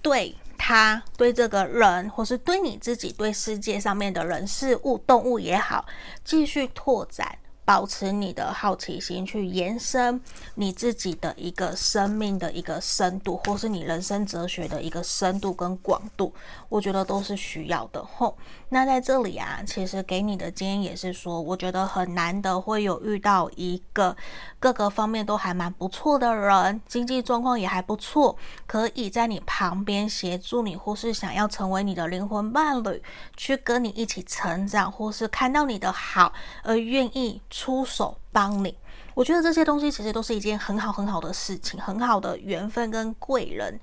[0.00, 0.36] 对。
[0.56, 5.86] 他对这个人，或是对你自己，对世界上面的人事物、动物也好，
[6.24, 7.38] 继续拓展。
[7.64, 10.20] 保持你的好奇心，去延伸
[10.54, 16.32] 你自己的一个生命的一个深度，或是你人生哲学的一个深度跟广度，
[16.68, 18.00] 我觉得都是需要的。
[18.04, 18.38] 吼，
[18.68, 24.16] 那在这里啊，其实给你的建议也是说，我觉得很难得会有遇到一个
[24.58, 28.36] 各个方面都还蛮不错的人，经济状况也还不错，
[28.66, 33.02] 可以在你旁边协助你，或是想要成为你的灵魂伴侣，
[33.36, 37.40] 去跟你一起成长，或是看到你的好而愿意。
[37.48, 38.76] 出手帮你，
[39.14, 43.80] 我觉得这些东西其实都是一件很好很好的事情，很好的缘分跟贵人，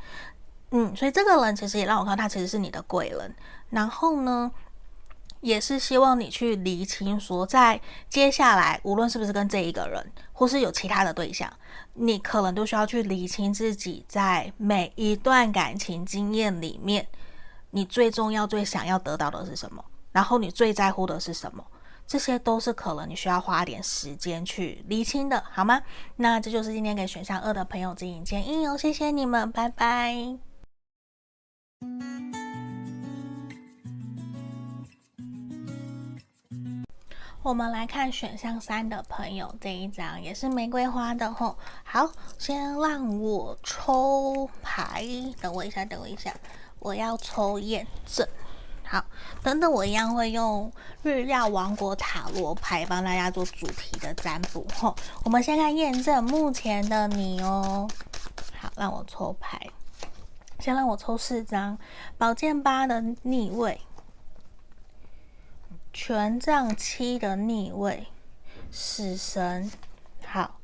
[0.71, 3.33] 嗯，所以这个人其实也让我看他其实是你的贵人。
[3.69, 4.51] 然后呢，
[5.43, 7.79] 也是希望你去厘清说，在
[8.09, 11.51] 接下来无论是不是跟这一个人，或是有其他的对象，
[11.95, 17.05] 你可能都需要去厘清自己在每一段感情经验里面，
[17.71, 19.83] 你最重要、最想要得到的是什么，
[20.13, 21.63] 然后你最在乎的是什么。
[22.05, 25.81] 这些都是可能你需要花点时间去厘清的，好吗？
[26.17, 30.37] 那这就是今天给选项二的朋友指引建议哦，谢谢你们，拜拜。
[37.43, 41.57] 我们来看选项三的朋友，这一张也是玫瑰花的吼。
[41.83, 45.05] 好，先让我抽牌，
[45.41, 46.33] 等我一下，等我一下，
[46.79, 48.25] 我要抽验证。
[48.85, 49.03] 好，
[49.43, 50.71] 等等，我一样会用
[51.01, 54.65] 日曜王国塔罗牌帮大家做主题的占卜。
[54.79, 57.89] 吼，我们先看验证目前的你哦。
[58.57, 59.59] 好，让我抽牌，
[60.59, 61.77] 先让我抽四张，
[62.17, 63.81] 宝剑八的逆位，
[65.93, 68.07] 权杖七的逆位，
[68.71, 69.71] 死神。
[70.25, 70.59] 好。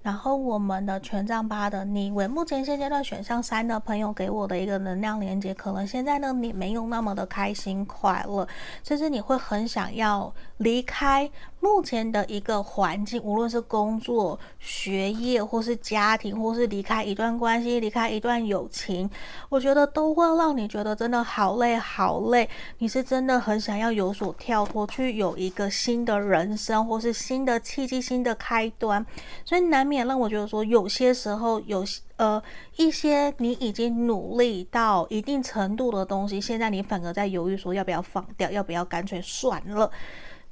[0.00, 8.46] 然后我们的权杖八的逆位，目前现阶段选项三的朋友给我的一个能量连接，可能现在呢你没有那么的开心快乐，
[8.84, 11.30] 甚至你会很想要离开
[11.60, 19.08] 目前的一个环境，无论是工作、学业，或是家庭，或是离开一段关系、离开一段友情，
[19.48, 22.48] 我觉得都会让你觉得真的好累好累。
[22.78, 29.04] 你是真的很想要有所跳脱，去有一个新的人生，或是新的契机、新的开端，
[29.44, 30.06] 所以难免。
[30.06, 31.84] 让我觉得说，有些时候有
[32.16, 32.40] 呃
[32.76, 39.90] 一些你已经努力到一定程度的东西，现在你反而在犹豫说要不要放掉，要不要干脆算了，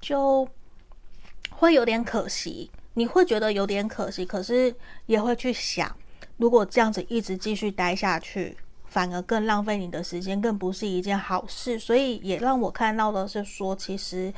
[0.07, 0.48] 就
[1.50, 2.70] 会有点可惜。
[2.94, 4.72] 你会觉得有点可惜，可是
[5.07, 5.96] 也会去想，
[6.36, 11.76] 如果这样子一直继续待下去，反而更浪费你的时间，更不是一件好事。
[11.76, 14.32] 所以也让我看到的是说，其实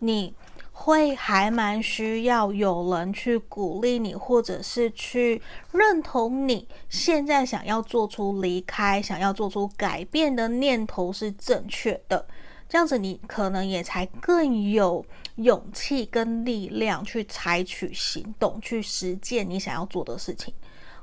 [0.00, 0.34] 你。
[0.74, 12.26] 会还蛮需要有人去鼓励你，或者是去认同你现在想要做出离开、想要做出改变的念头是正确的。
[12.72, 15.04] 这样子，你可能也才更有
[15.34, 20.54] 勇气跟力量去采取行动，去实践你想要做的事情。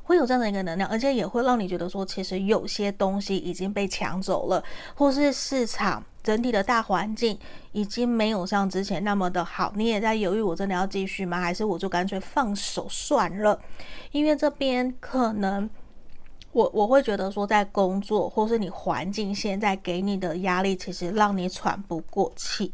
[0.01, 4.63] 会有这样的一个能量，而且也会让你觉得说，其实有些东西已经被抢走了，
[4.95, 7.37] 或是市场整体的大环境
[7.71, 9.71] 已经没有像之前那么的好。
[9.75, 11.39] 你也在犹豫，我真的要继续吗？
[11.39, 13.61] 还是我就干脆放手算了？
[14.11, 15.69] 因为这边可能
[16.51, 22.73] 我我会觉得说，在工作或是你环境现在给你的压力，其实让你喘不过气，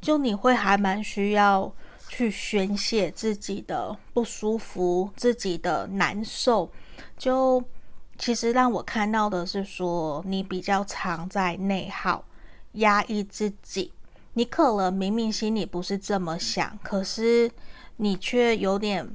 [0.00, 1.72] 就你会还蛮需要。
[2.10, 6.72] 去宣泄自己的不舒服，自己的难受，
[7.18, 7.62] 就
[8.16, 12.24] 其实让我看到的是说，你比较常在内耗，
[12.72, 13.92] 压抑自己。
[14.32, 17.50] 你可能明明心里不是这么想，可是
[17.96, 19.06] 你却有点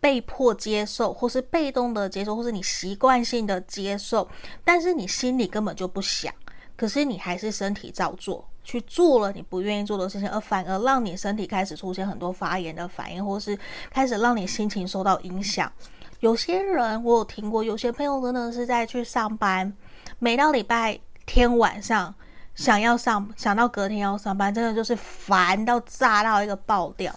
[0.00, 4.28] 被迫接受，或是被动的接受，或是你习惯性的接受，
[4.64, 6.32] 但是你心里根本就不想，
[6.76, 8.46] 可是你还是身体照做。
[8.62, 13.58] 去做了你不愿意做的事情，而反而让你身体开始出现很多发炎的反应，或是
[13.90, 15.72] 开始让你心情受到影响。
[16.20, 19.72] 有些人我有听过，有些朋友真的是在去上班，
[20.18, 22.14] 每到礼拜天晚上
[22.54, 27.12] 想要上，想到隔天要上班，真的就是烦到炸到一个爆掉，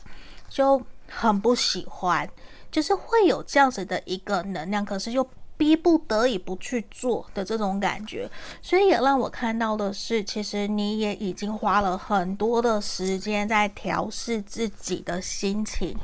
[0.49, 2.27] 就很不喜欢，
[2.73, 5.25] 就是会有这样子的一个能量，可是又。
[5.55, 15.95] 逼不得已不去做的这种感觉，所以也让我看到的是，其实你也已经花了很多的时间在调试自己的心情，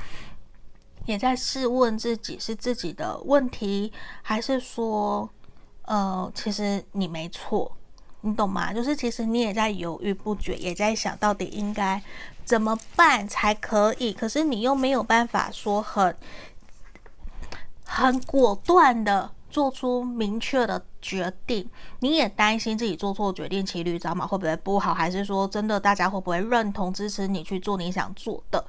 [1.05, 3.91] 也在试问自己是自己的问题，
[4.22, 5.28] 还是说，
[5.82, 7.76] 呃，其实你没错，
[8.22, 8.72] 你懂吗？
[8.72, 12.01] 就是其实你也在犹豫不决，也在想到底应该
[12.45, 16.15] 怎么办才可以，可是你又没有办法说很
[17.89, 19.31] 很果断的。
[19.51, 21.67] 做出明确的决定，
[22.01, 24.93] 你也担心自己做错决定，骑驴找马会不会不好？
[24.93, 28.63] 还是说真的，大家会不会认同支持你去做你想做的？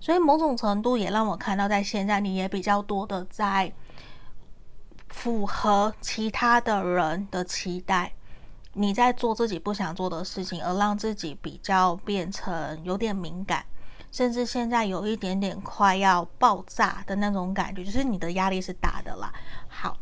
[0.00, 3.72] 所以某种程度也让我看到，在现在你也比较多的在
[5.06, 8.12] 符合其他的人的期待，
[8.72, 13.64] 你在做自己不想做的事情，而让自己比较变成有点敏感，
[14.14, 19.32] 甚至现在有一点点快要爆炸的那种感觉，就是你的压力是大的啦。
[19.68, 19.96] 好。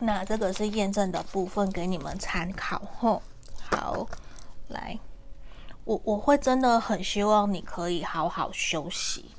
[0.00, 3.22] 那这个是验证的部分，给你们参考吼。
[3.70, 4.06] 好，
[4.68, 4.98] 来，
[5.84, 9.30] 我我会真的很希望你可以好好休息，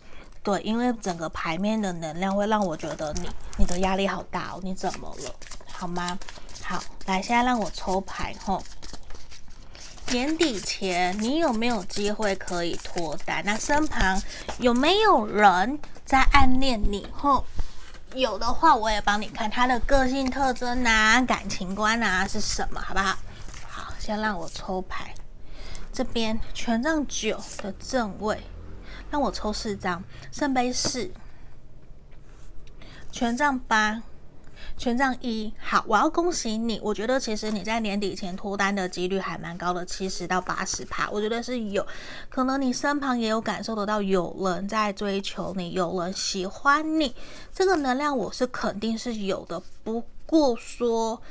[0.41, 5.35] 对，因为整个牌面的能量会让我觉得你你的压力好大哦，你怎么了？
[5.71, 6.17] 好吗？
[6.63, 8.63] 好，来，现在让我抽牌吼。
[10.11, 13.43] 年底前你有没有机会可以脱单？
[13.45, 14.21] 那身旁
[14.59, 17.07] 有没有人在暗恋你？
[17.13, 17.45] 吼。
[18.13, 23.17] 有的话，我也帮你看他的个性特征啊、感情观啊是什么，好不好？
[23.67, 25.13] 好，先让我抽牌。
[25.91, 28.41] 这边权杖九的正位，
[29.11, 30.01] 让我抽四张。
[30.31, 31.11] 圣杯四，
[33.11, 34.01] 权杖八。
[34.77, 36.79] 权杖一，好，我要恭喜你。
[36.83, 41.09] 我觉得其实你在年底前脱单的几率还蛮高的，七十到八十趴。
[41.09, 41.85] 我觉得是有
[42.29, 47.15] 可能，你身旁也有感受得到有人在追求你，有人喜欢你。
[47.53, 49.61] 这个能量我是肯定是有的。
[49.83, 51.21] 不过说，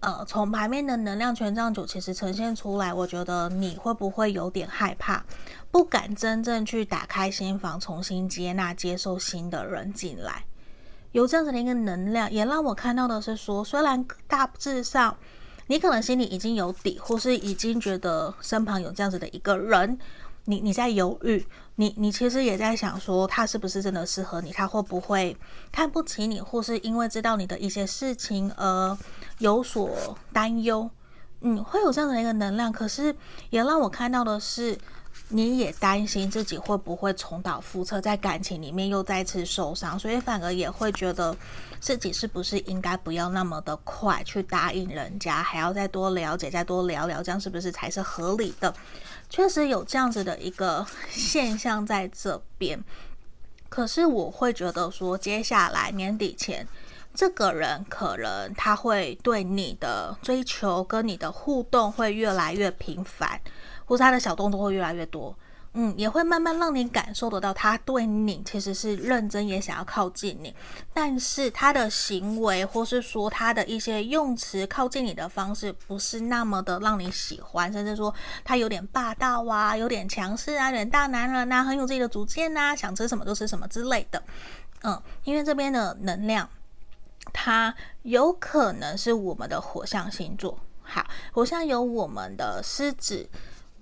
[0.00, 5.24] 呃，从牌面的能量权杖九其实呈现出来，我觉得你会不会有点害怕，
[5.70, 10.44] 不敢真正去打开心房，重新接纳、接受新的人进来，
[11.12, 15.16] 有这样子的一个能量，也让我看到的是说，虽然大致上
[15.68, 19.98] 你可能心里已经有底，或是已经觉得身旁有这样子的一个人。
[20.46, 21.46] 你你在犹豫，
[21.76, 24.50] 你你其实也在想说，他是不是真的适合你？
[24.50, 25.36] 他会不会
[25.70, 28.98] 看不起你，或是因为知道你的一些事情而
[29.38, 30.90] 有所担忧？
[31.42, 32.72] 嗯，会有这样的一个能量。
[32.72, 33.14] 可是
[33.50, 34.76] 也让我看到的是，
[35.32, 41.34] 你也担心自己会不会重蹈覆辙，在感情里面又再次受伤，所以反而也会觉得
[41.80, 48.72] 自己是不是应该不要那么的快去答应人家，还要再多了解，再多聊聊，这样是不是才是合理的？
[49.30, 52.84] 确实有这样子的一个现象在这边，
[53.70, 56.68] 可是我会觉得说，接下来年底前，
[57.14, 63.40] 这个人可能他会对你的追求跟你的互动会越来越频繁，
[63.92, 65.36] 或是他的小动作会越来越多。
[65.74, 70.54] 嗯，也会慢慢让你感受得到，他对你其实是认真，也想要靠近你。
[70.94, 84.22] 但是他的行为，或是说他的一些用词，靠近你的方式，不是那么的让你喜欢，甚至说他有点霸道啊，有点强势啊，有点大男人啊，很有自己的主见啊，想吃什么就吃什么之类的。
[84.82, 86.48] 嗯，因为这边的能量，
[87.30, 90.58] 它有可能是我们的火象星座。
[90.82, 93.28] 好，火象有我们的狮子。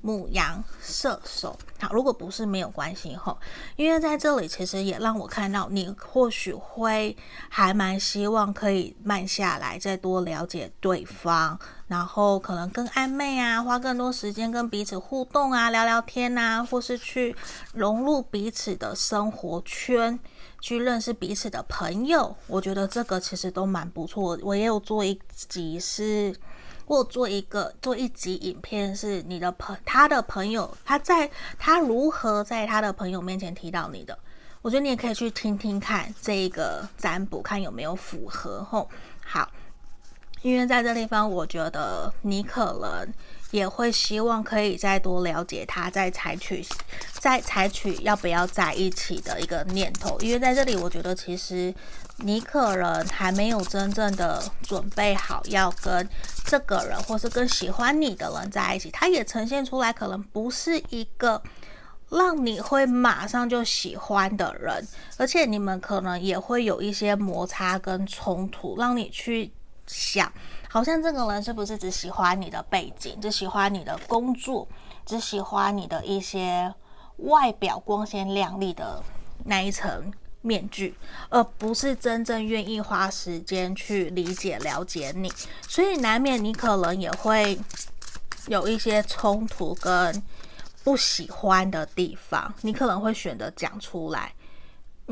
[0.03, 3.37] 母羊、射手，好，如果不是没有关系吼，
[3.77, 7.17] 因为在这里其实也让我看到，你或许会
[7.49, 17.37] 还蛮希望可以慢下来，再多了解对方，然后可能更暧昧啊，花更多时间跟彼此互动啊，聊聊天啊，或是去
[17.75, 20.19] 融入彼此的生活圈，
[20.61, 24.39] 去认识彼此的朋友，我觉得这个其实都蛮不错。
[24.43, 26.35] 我也有做一集是。
[26.91, 34.19] 或做一个做一集影片，是你的朋他的朋友，他在他如何在他的朋友面前提到你的，
[34.61, 38.91] 我觉得你也可以去听听看这个占卜，看有没有符合吼。
[39.25, 39.49] 好，
[40.43, 43.15] 因为在这地方，我觉得你可能
[43.53, 46.67] 也会希望可以再多了解他，再采取
[47.13, 50.19] 再采取要不要在一起的一个念头。
[50.19, 51.73] 因为在这里，我觉得其实。
[52.23, 56.09] 你可能还没有真正的准备好要跟
[56.45, 61.43] 这个人，或是跟喜欢你的人在一起，他也呈现出来，可能不是一个
[62.11, 69.53] 让你会马上就喜欢的人，而且你们可能也会有一些摩擦跟冲突，让你去
[69.87, 70.33] 想，
[70.69, 74.69] 好像这个人是不是只喜欢你的背景，只喜欢你的工作，
[75.07, 76.75] 只喜欢你的一些
[77.17, 79.03] 外表光鲜亮丽的
[79.45, 80.13] 那一层。
[80.43, 80.95] 面具，
[81.29, 85.31] 而不是真正愿意花时间去理解、了解你，
[85.69, 87.59] 所以难免你可能也会
[88.47, 90.23] 有一些冲突跟
[90.83, 94.33] 不喜欢的地方，你可能会选择讲出来。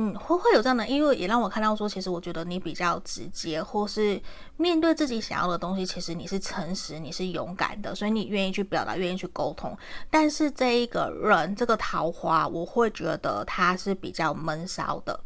[0.01, 4.23] 嗯，会会有这样的，因为也让我看到说，其实我觉得你比较直接，或是
[4.57, 9.77] 面对自己想要的东西，其实你是诚实，你是勇敢的，所以你愿意去表达，愿意去沟通。
[10.09, 15.19] 但是这一个人，这个桃花，我会觉得他是比较闷骚的，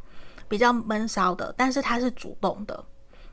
[0.48, 2.82] 比较闷骚的，但是他是主动的。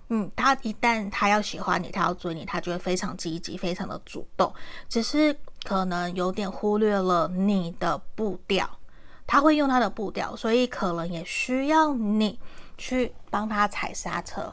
[0.10, 4.54] 嗯，他一旦他要喜欢你，他要追你，他就会非常积极，非常的主动，
[4.90, 5.34] 只是
[5.64, 8.70] 可能有点忽略了你的步调。
[9.30, 12.40] 他会用他的步调，所以可能也需要你
[12.80, 14.52] 去帮他踩刹车。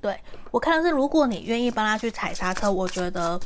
[0.00, 0.18] 对，
[0.50, 3.38] 我看的是，如果你愿意帮他去踩刹车，我觉得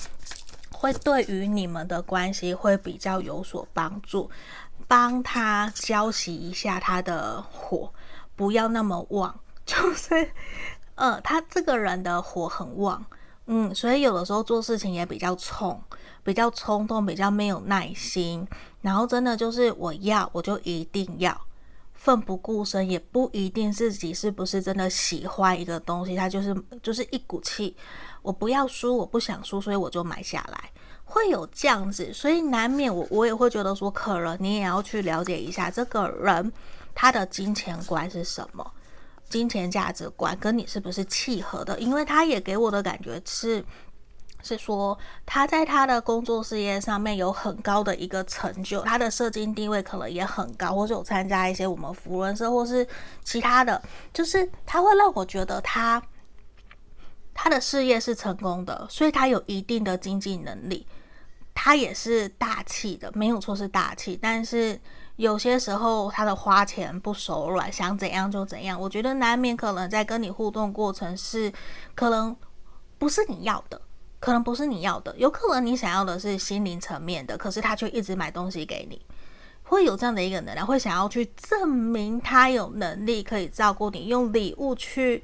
[0.70, 4.30] 会对于你们的关系会比较有所帮助。
[4.86, 7.92] 帮他浇熄一下他的火，
[8.36, 9.40] 不要那么旺。
[9.66, 10.30] 就是，
[10.94, 13.04] 呃，他这个人的火很旺，
[13.46, 15.82] 嗯，所以有的时候做事情也比较冲。
[16.24, 18.44] 比较冲动，比较没有耐心，
[18.80, 21.38] 然后真的就是我要，我就一定要，
[21.92, 27.76] 奋不顾身，也不一定自己是不是真的喜欢一个东西，它就是就是一股气，
[28.22, 30.70] 我不要输，我不想输，所以我就买下来，
[31.04, 36.50] 会有这样子，所以难免我我也会觉得说，可能你也要去了解一下这个人
[36.94, 38.72] 他的金钱观是什么，
[39.28, 43.62] 金钱价值观跟你是不是契合的，因为他也给我的感觉是。
[44.44, 52.86] 是说他在他的工作事业上面有很高的一个成就，他的社经地位可能也很高，或者有参加一些我们福伦社或是
[53.24, 53.82] 其他的，
[54.12, 56.02] 就是他会让我觉得他
[57.32, 60.86] 他的事业是成功的，所以他有一定的经济能力，
[61.54, 64.78] 他也是大气的，没有错是大气，但是
[65.16, 71.50] 有些时候他的花钱不手软，想怎样就怎样，我觉得难免可能在跟你互动过程是
[71.94, 72.36] 可能。
[72.96, 73.78] 不是你要的，
[74.24, 78.98] 可能不是你要的，有可能你想要的是心灵层面的，可是他却一直买东西给你，
[79.64, 85.22] 会有这样的一个能量，会想要去证明他有能力可以照顾你，用礼物去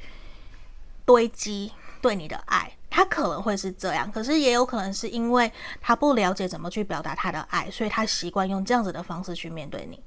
[1.07, 1.73] 堆积
[2.03, 2.71] 对你的爱。
[2.91, 9.99] 他可能会是这样，可是也有可能是因为他不了解怎么去表达他的爱，所以他习惯用这样子的方式去面对你。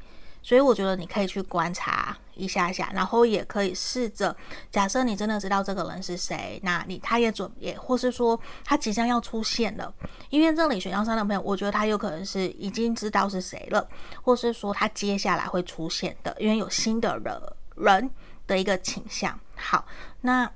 [0.43, 4.35] 所以我觉得你可以去观察一下下，然后也可以试着，
[4.69, 9.91] 假设你真的知道这个人是谁，那你他也准也或是说他即将要出现了，
[10.29, 13.87] 因为这里选项上的朋友，我觉得他有可能是已经知道是谁了，
[14.21, 17.41] 或是说他接下来会出现的，因为有新的人
[17.77, 18.11] 人
[18.45, 19.39] 的一个倾向。
[19.55, 19.85] 好，
[20.21, 20.51] 那。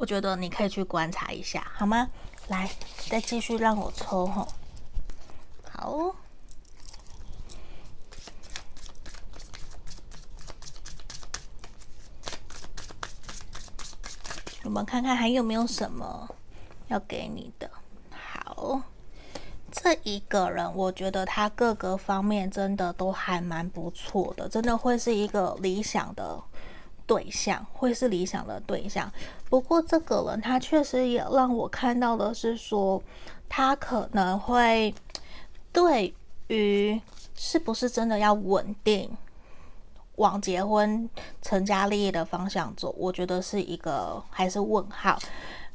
[0.00, 2.08] 我觉得你可以去观察一下，好吗？
[2.46, 2.70] 来，
[3.10, 4.46] 再继续让我抽吼。
[5.72, 6.14] 好，
[14.68, 16.28] 我们看看还有没有什么
[16.88, 17.70] 要给你的。
[18.10, 18.82] 好，
[19.72, 26.38] 这一个人，我觉得他各个方面真的都还蛮不错的，真的会是一个理想的。
[27.06, 29.10] 对象会是理想的对象，
[29.48, 33.02] 不过这个人他确实也让我看到的是说，
[33.48, 34.94] 他可能会
[35.72, 36.14] 对
[36.48, 37.00] 于
[37.34, 39.10] 是不是真的要稳定
[40.18, 41.10] 往结婚
[41.42, 45.18] 成家立业的方向走，我觉得是一个还是问号。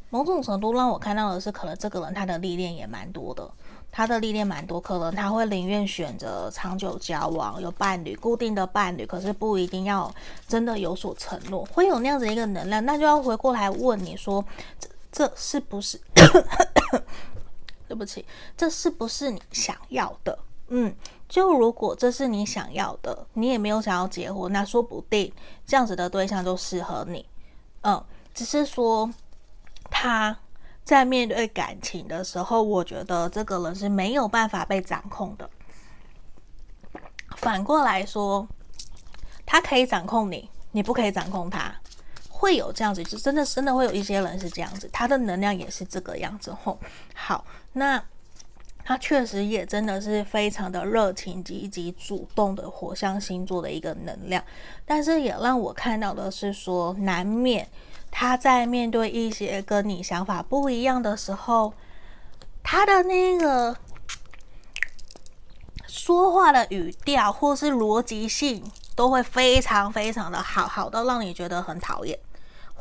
[0.09, 3.49] 某种程度让我看到的是，可能这个人他的历练也蛮多的。
[3.95, 10.11] 他的历练蛮多，可能他会宁愿选择长久交往，有伴侣，固定的伴侣，可是不一定要
[10.47, 14.43] 真的有所承诺，会有那样子一个能量，那就要回过来问你说，
[14.79, 16.01] 这这是不是？
[17.87, 18.25] 对不起，
[18.57, 20.39] 这是不是你想要的？
[20.69, 20.91] 嗯，
[21.33, 25.33] 就如果这是你想要的，你也没有想要结婚，那说不定
[25.65, 27.25] 这样子的对象就适合你。
[27.81, 28.05] 嗯，
[28.35, 29.09] 只是说
[29.89, 30.37] 他。
[30.83, 35.49] 在面对感情的时候，我觉得这个人是没有办法被掌控的。
[37.37, 38.45] 反过来说，
[39.45, 41.73] 他可以掌控你，你不可以掌控他，
[42.29, 46.53] 会有这样子，就真的真的会有一些人是这样子，他的能量也是这个样子。
[46.53, 46.77] 吼，
[47.15, 48.03] 好，那
[48.85, 54.43] 他确实也真的是非常的热情、积极、主动的火象星座的一个能量，
[54.85, 57.67] 但是也让我看到的是说，难免。
[58.15, 61.73] 他在面对一些跟你想法不一样的时候，
[62.61, 63.75] 他的那个
[65.87, 68.63] 说话的语调或是逻辑性
[68.95, 72.19] 都会非常非常的好，好到让你觉得很讨厌，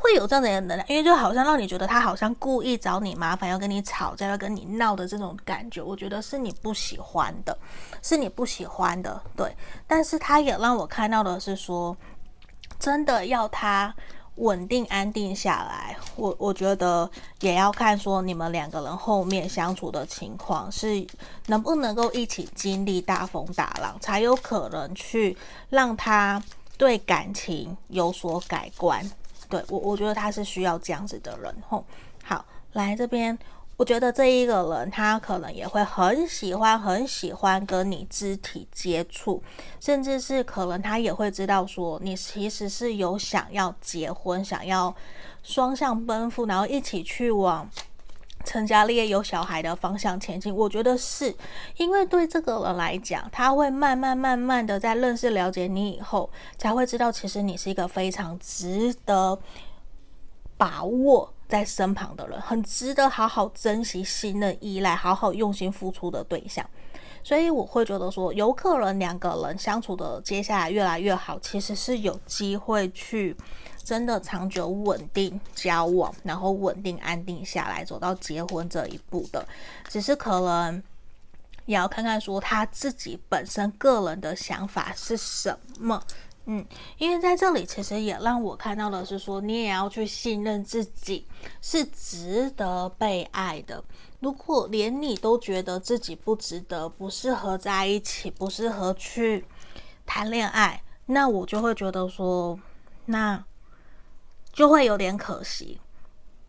[0.03, 7.57] 会有这样的能量，因为就好像让你觉得他好像故意找你麻烦，要跟你吵架，要跟你闹的这种感觉，我觉得是你不喜欢的，
[8.01, 9.55] 是你不喜欢的，对。
[9.87, 11.95] 但是他也让我看到的是说，
[12.77, 13.95] 真的要他。
[14.37, 17.07] 稳定安定下来，我我觉得
[17.41, 21.05] 也要看说你们两个人后面相处的情况是
[21.45, 25.37] 能不能够一起经历大风大浪，才有可能去
[25.69, 26.41] 让他
[26.79, 29.07] 对感情有所改观。
[29.53, 31.55] 对，我我觉得他是需要这样子的人。
[31.69, 31.85] 吼，
[32.23, 33.37] 好，来这边。
[33.77, 39.43] 我觉得这一个人，他可能也会很喜欢、很喜欢跟你肢体接触，
[39.79, 44.95] 甚至是可能他也会知道说，你其实是有想要结婚、想要
[45.43, 47.69] 双向奔赴，然后一起去往
[48.43, 50.55] 成家立业、有小孩的方向前进。
[50.55, 51.33] 我觉得是
[51.77, 59.39] 因为对这个人来讲，他会慢慢、慢慢的在认识、了解你以后，才会知道其实你是一个非常值得
[60.57, 61.33] 把握。
[61.45, 66.67] 在身旁的人很值得好好珍惜、信任、依赖、好好用心付出的对象，
[67.23, 73.37] 所以我会觉得说，有可能两个人相处的接下来越来越好，其实是有机会去
[73.83, 79.45] 真的长久稳定交往，然后稳定安定下来，走到结婚这一步的。
[79.89, 80.81] 只是可能
[81.65, 86.01] 也要看看说他自己本身个人的想法是什么。
[86.45, 86.65] 嗯，
[86.97, 91.25] 因为在这里其实也让我看到的是说，你也要去信任自己
[91.61, 93.81] 是值得被爱的。
[94.19, 99.45] 如果连你都觉得自己不值得、不适合在一起、不适合去
[100.05, 102.59] 谈恋爱，那我就会觉得说，
[103.05, 103.41] 那
[104.53, 105.81] 就会有点可惜。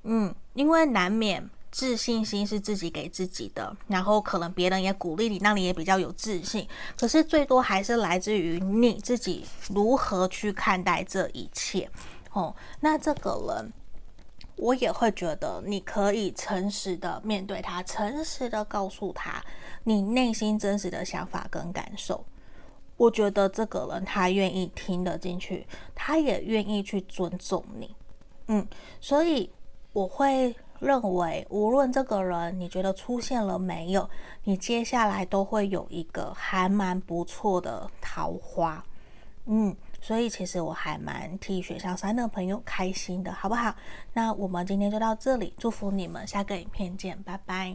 [0.04, 1.50] 嗯，因为难免。
[1.74, 6.68] 自信心是自己给自己的，然后可能别人也鼓励你，让你也比较有自信。
[6.96, 11.90] 可是最多还是来自于你自己如何去看待这一切。
[12.30, 13.72] 哦，那这个人，
[14.54, 19.44] 我也会觉得你可以诚实的面对他，诚实的告诉他
[19.82, 22.24] 你内心真实的想法跟感受。
[23.04, 27.94] 我觉得这个人他愿意听得进去，他也愿意去尊重你。
[28.48, 28.66] 嗯，
[29.00, 29.50] 所以
[29.92, 30.54] 我会。
[30.80, 34.10] 认为，无论这个人你觉得出现了没有，
[34.42, 38.84] 你接下来都会有一个还蛮不错的桃花。
[39.46, 43.74] 嗯，所以其实我还蛮替学校三的朋友开心的，好不好？
[44.12, 47.74] 那我们今天就到这里，祝福你们，下个影片见，拜拜。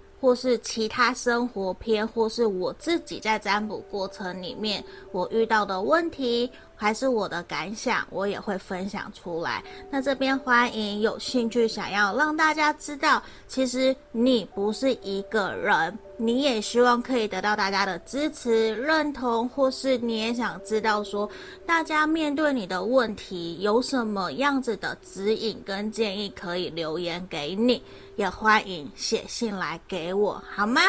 [0.21, 6.49] 或是其他生活篇，或是我自己在占卜过程里面我遇到的问题。
[6.73, 9.63] 还是我的感想，我也会分享出来。
[9.91, 21.27] 那这边欢迎有兴趣想要让大家知道，其实你不是一个人，你也希望可以得到大家的支持、认同，或是你也想知道说，
[21.65, 27.81] 大家面对你的问题有什么样子的指引跟建议，可以留言给你，
[28.17, 30.79] 也欢迎写信来给我，好吗？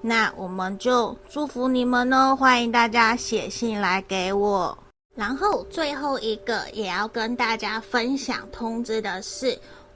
[0.00, 4.76] 那我们就祝福你们哦，欢迎大家写信来给我。
[5.14, 9.58] 然后最后一个也要跟大家分享通知的是，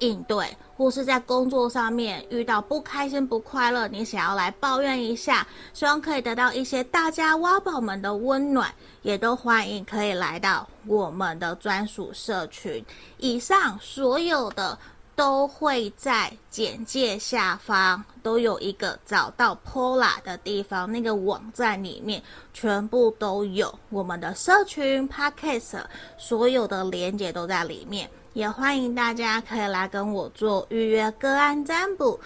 [0.00, 8.70] 应对，或是在工作上面遇到不开心不快乐，你想要来抱怨一下，希望可以得到一些大家挖宝们的温暖，
[9.02, 12.84] 也都欢迎可以来到我们的专属社群。
[13.18, 14.76] 以上所有的。
[15.16, 22.22] 都会在简介下方都有一个找到 Pola 的地方，那个网站里面
[22.54, 25.82] 全部都有我们的社群 Podcast，
[26.16, 32.18] 所有的连接都在里面，也欢迎大家可以来跟我做预约个案占卜。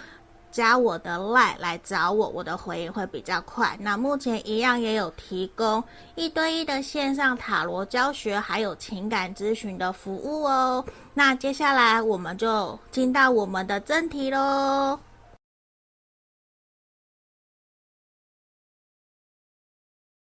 [0.51, 3.77] 加我的 LINE 来找我，我的回应会比较快。
[3.77, 5.83] 那目前一样也有提供
[6.15, 10.85] 一对一的线上塔罗教学，还有情感咨询的服务哦。
[11.13, 14.97] 那接下来我们就进到我们的正题喽。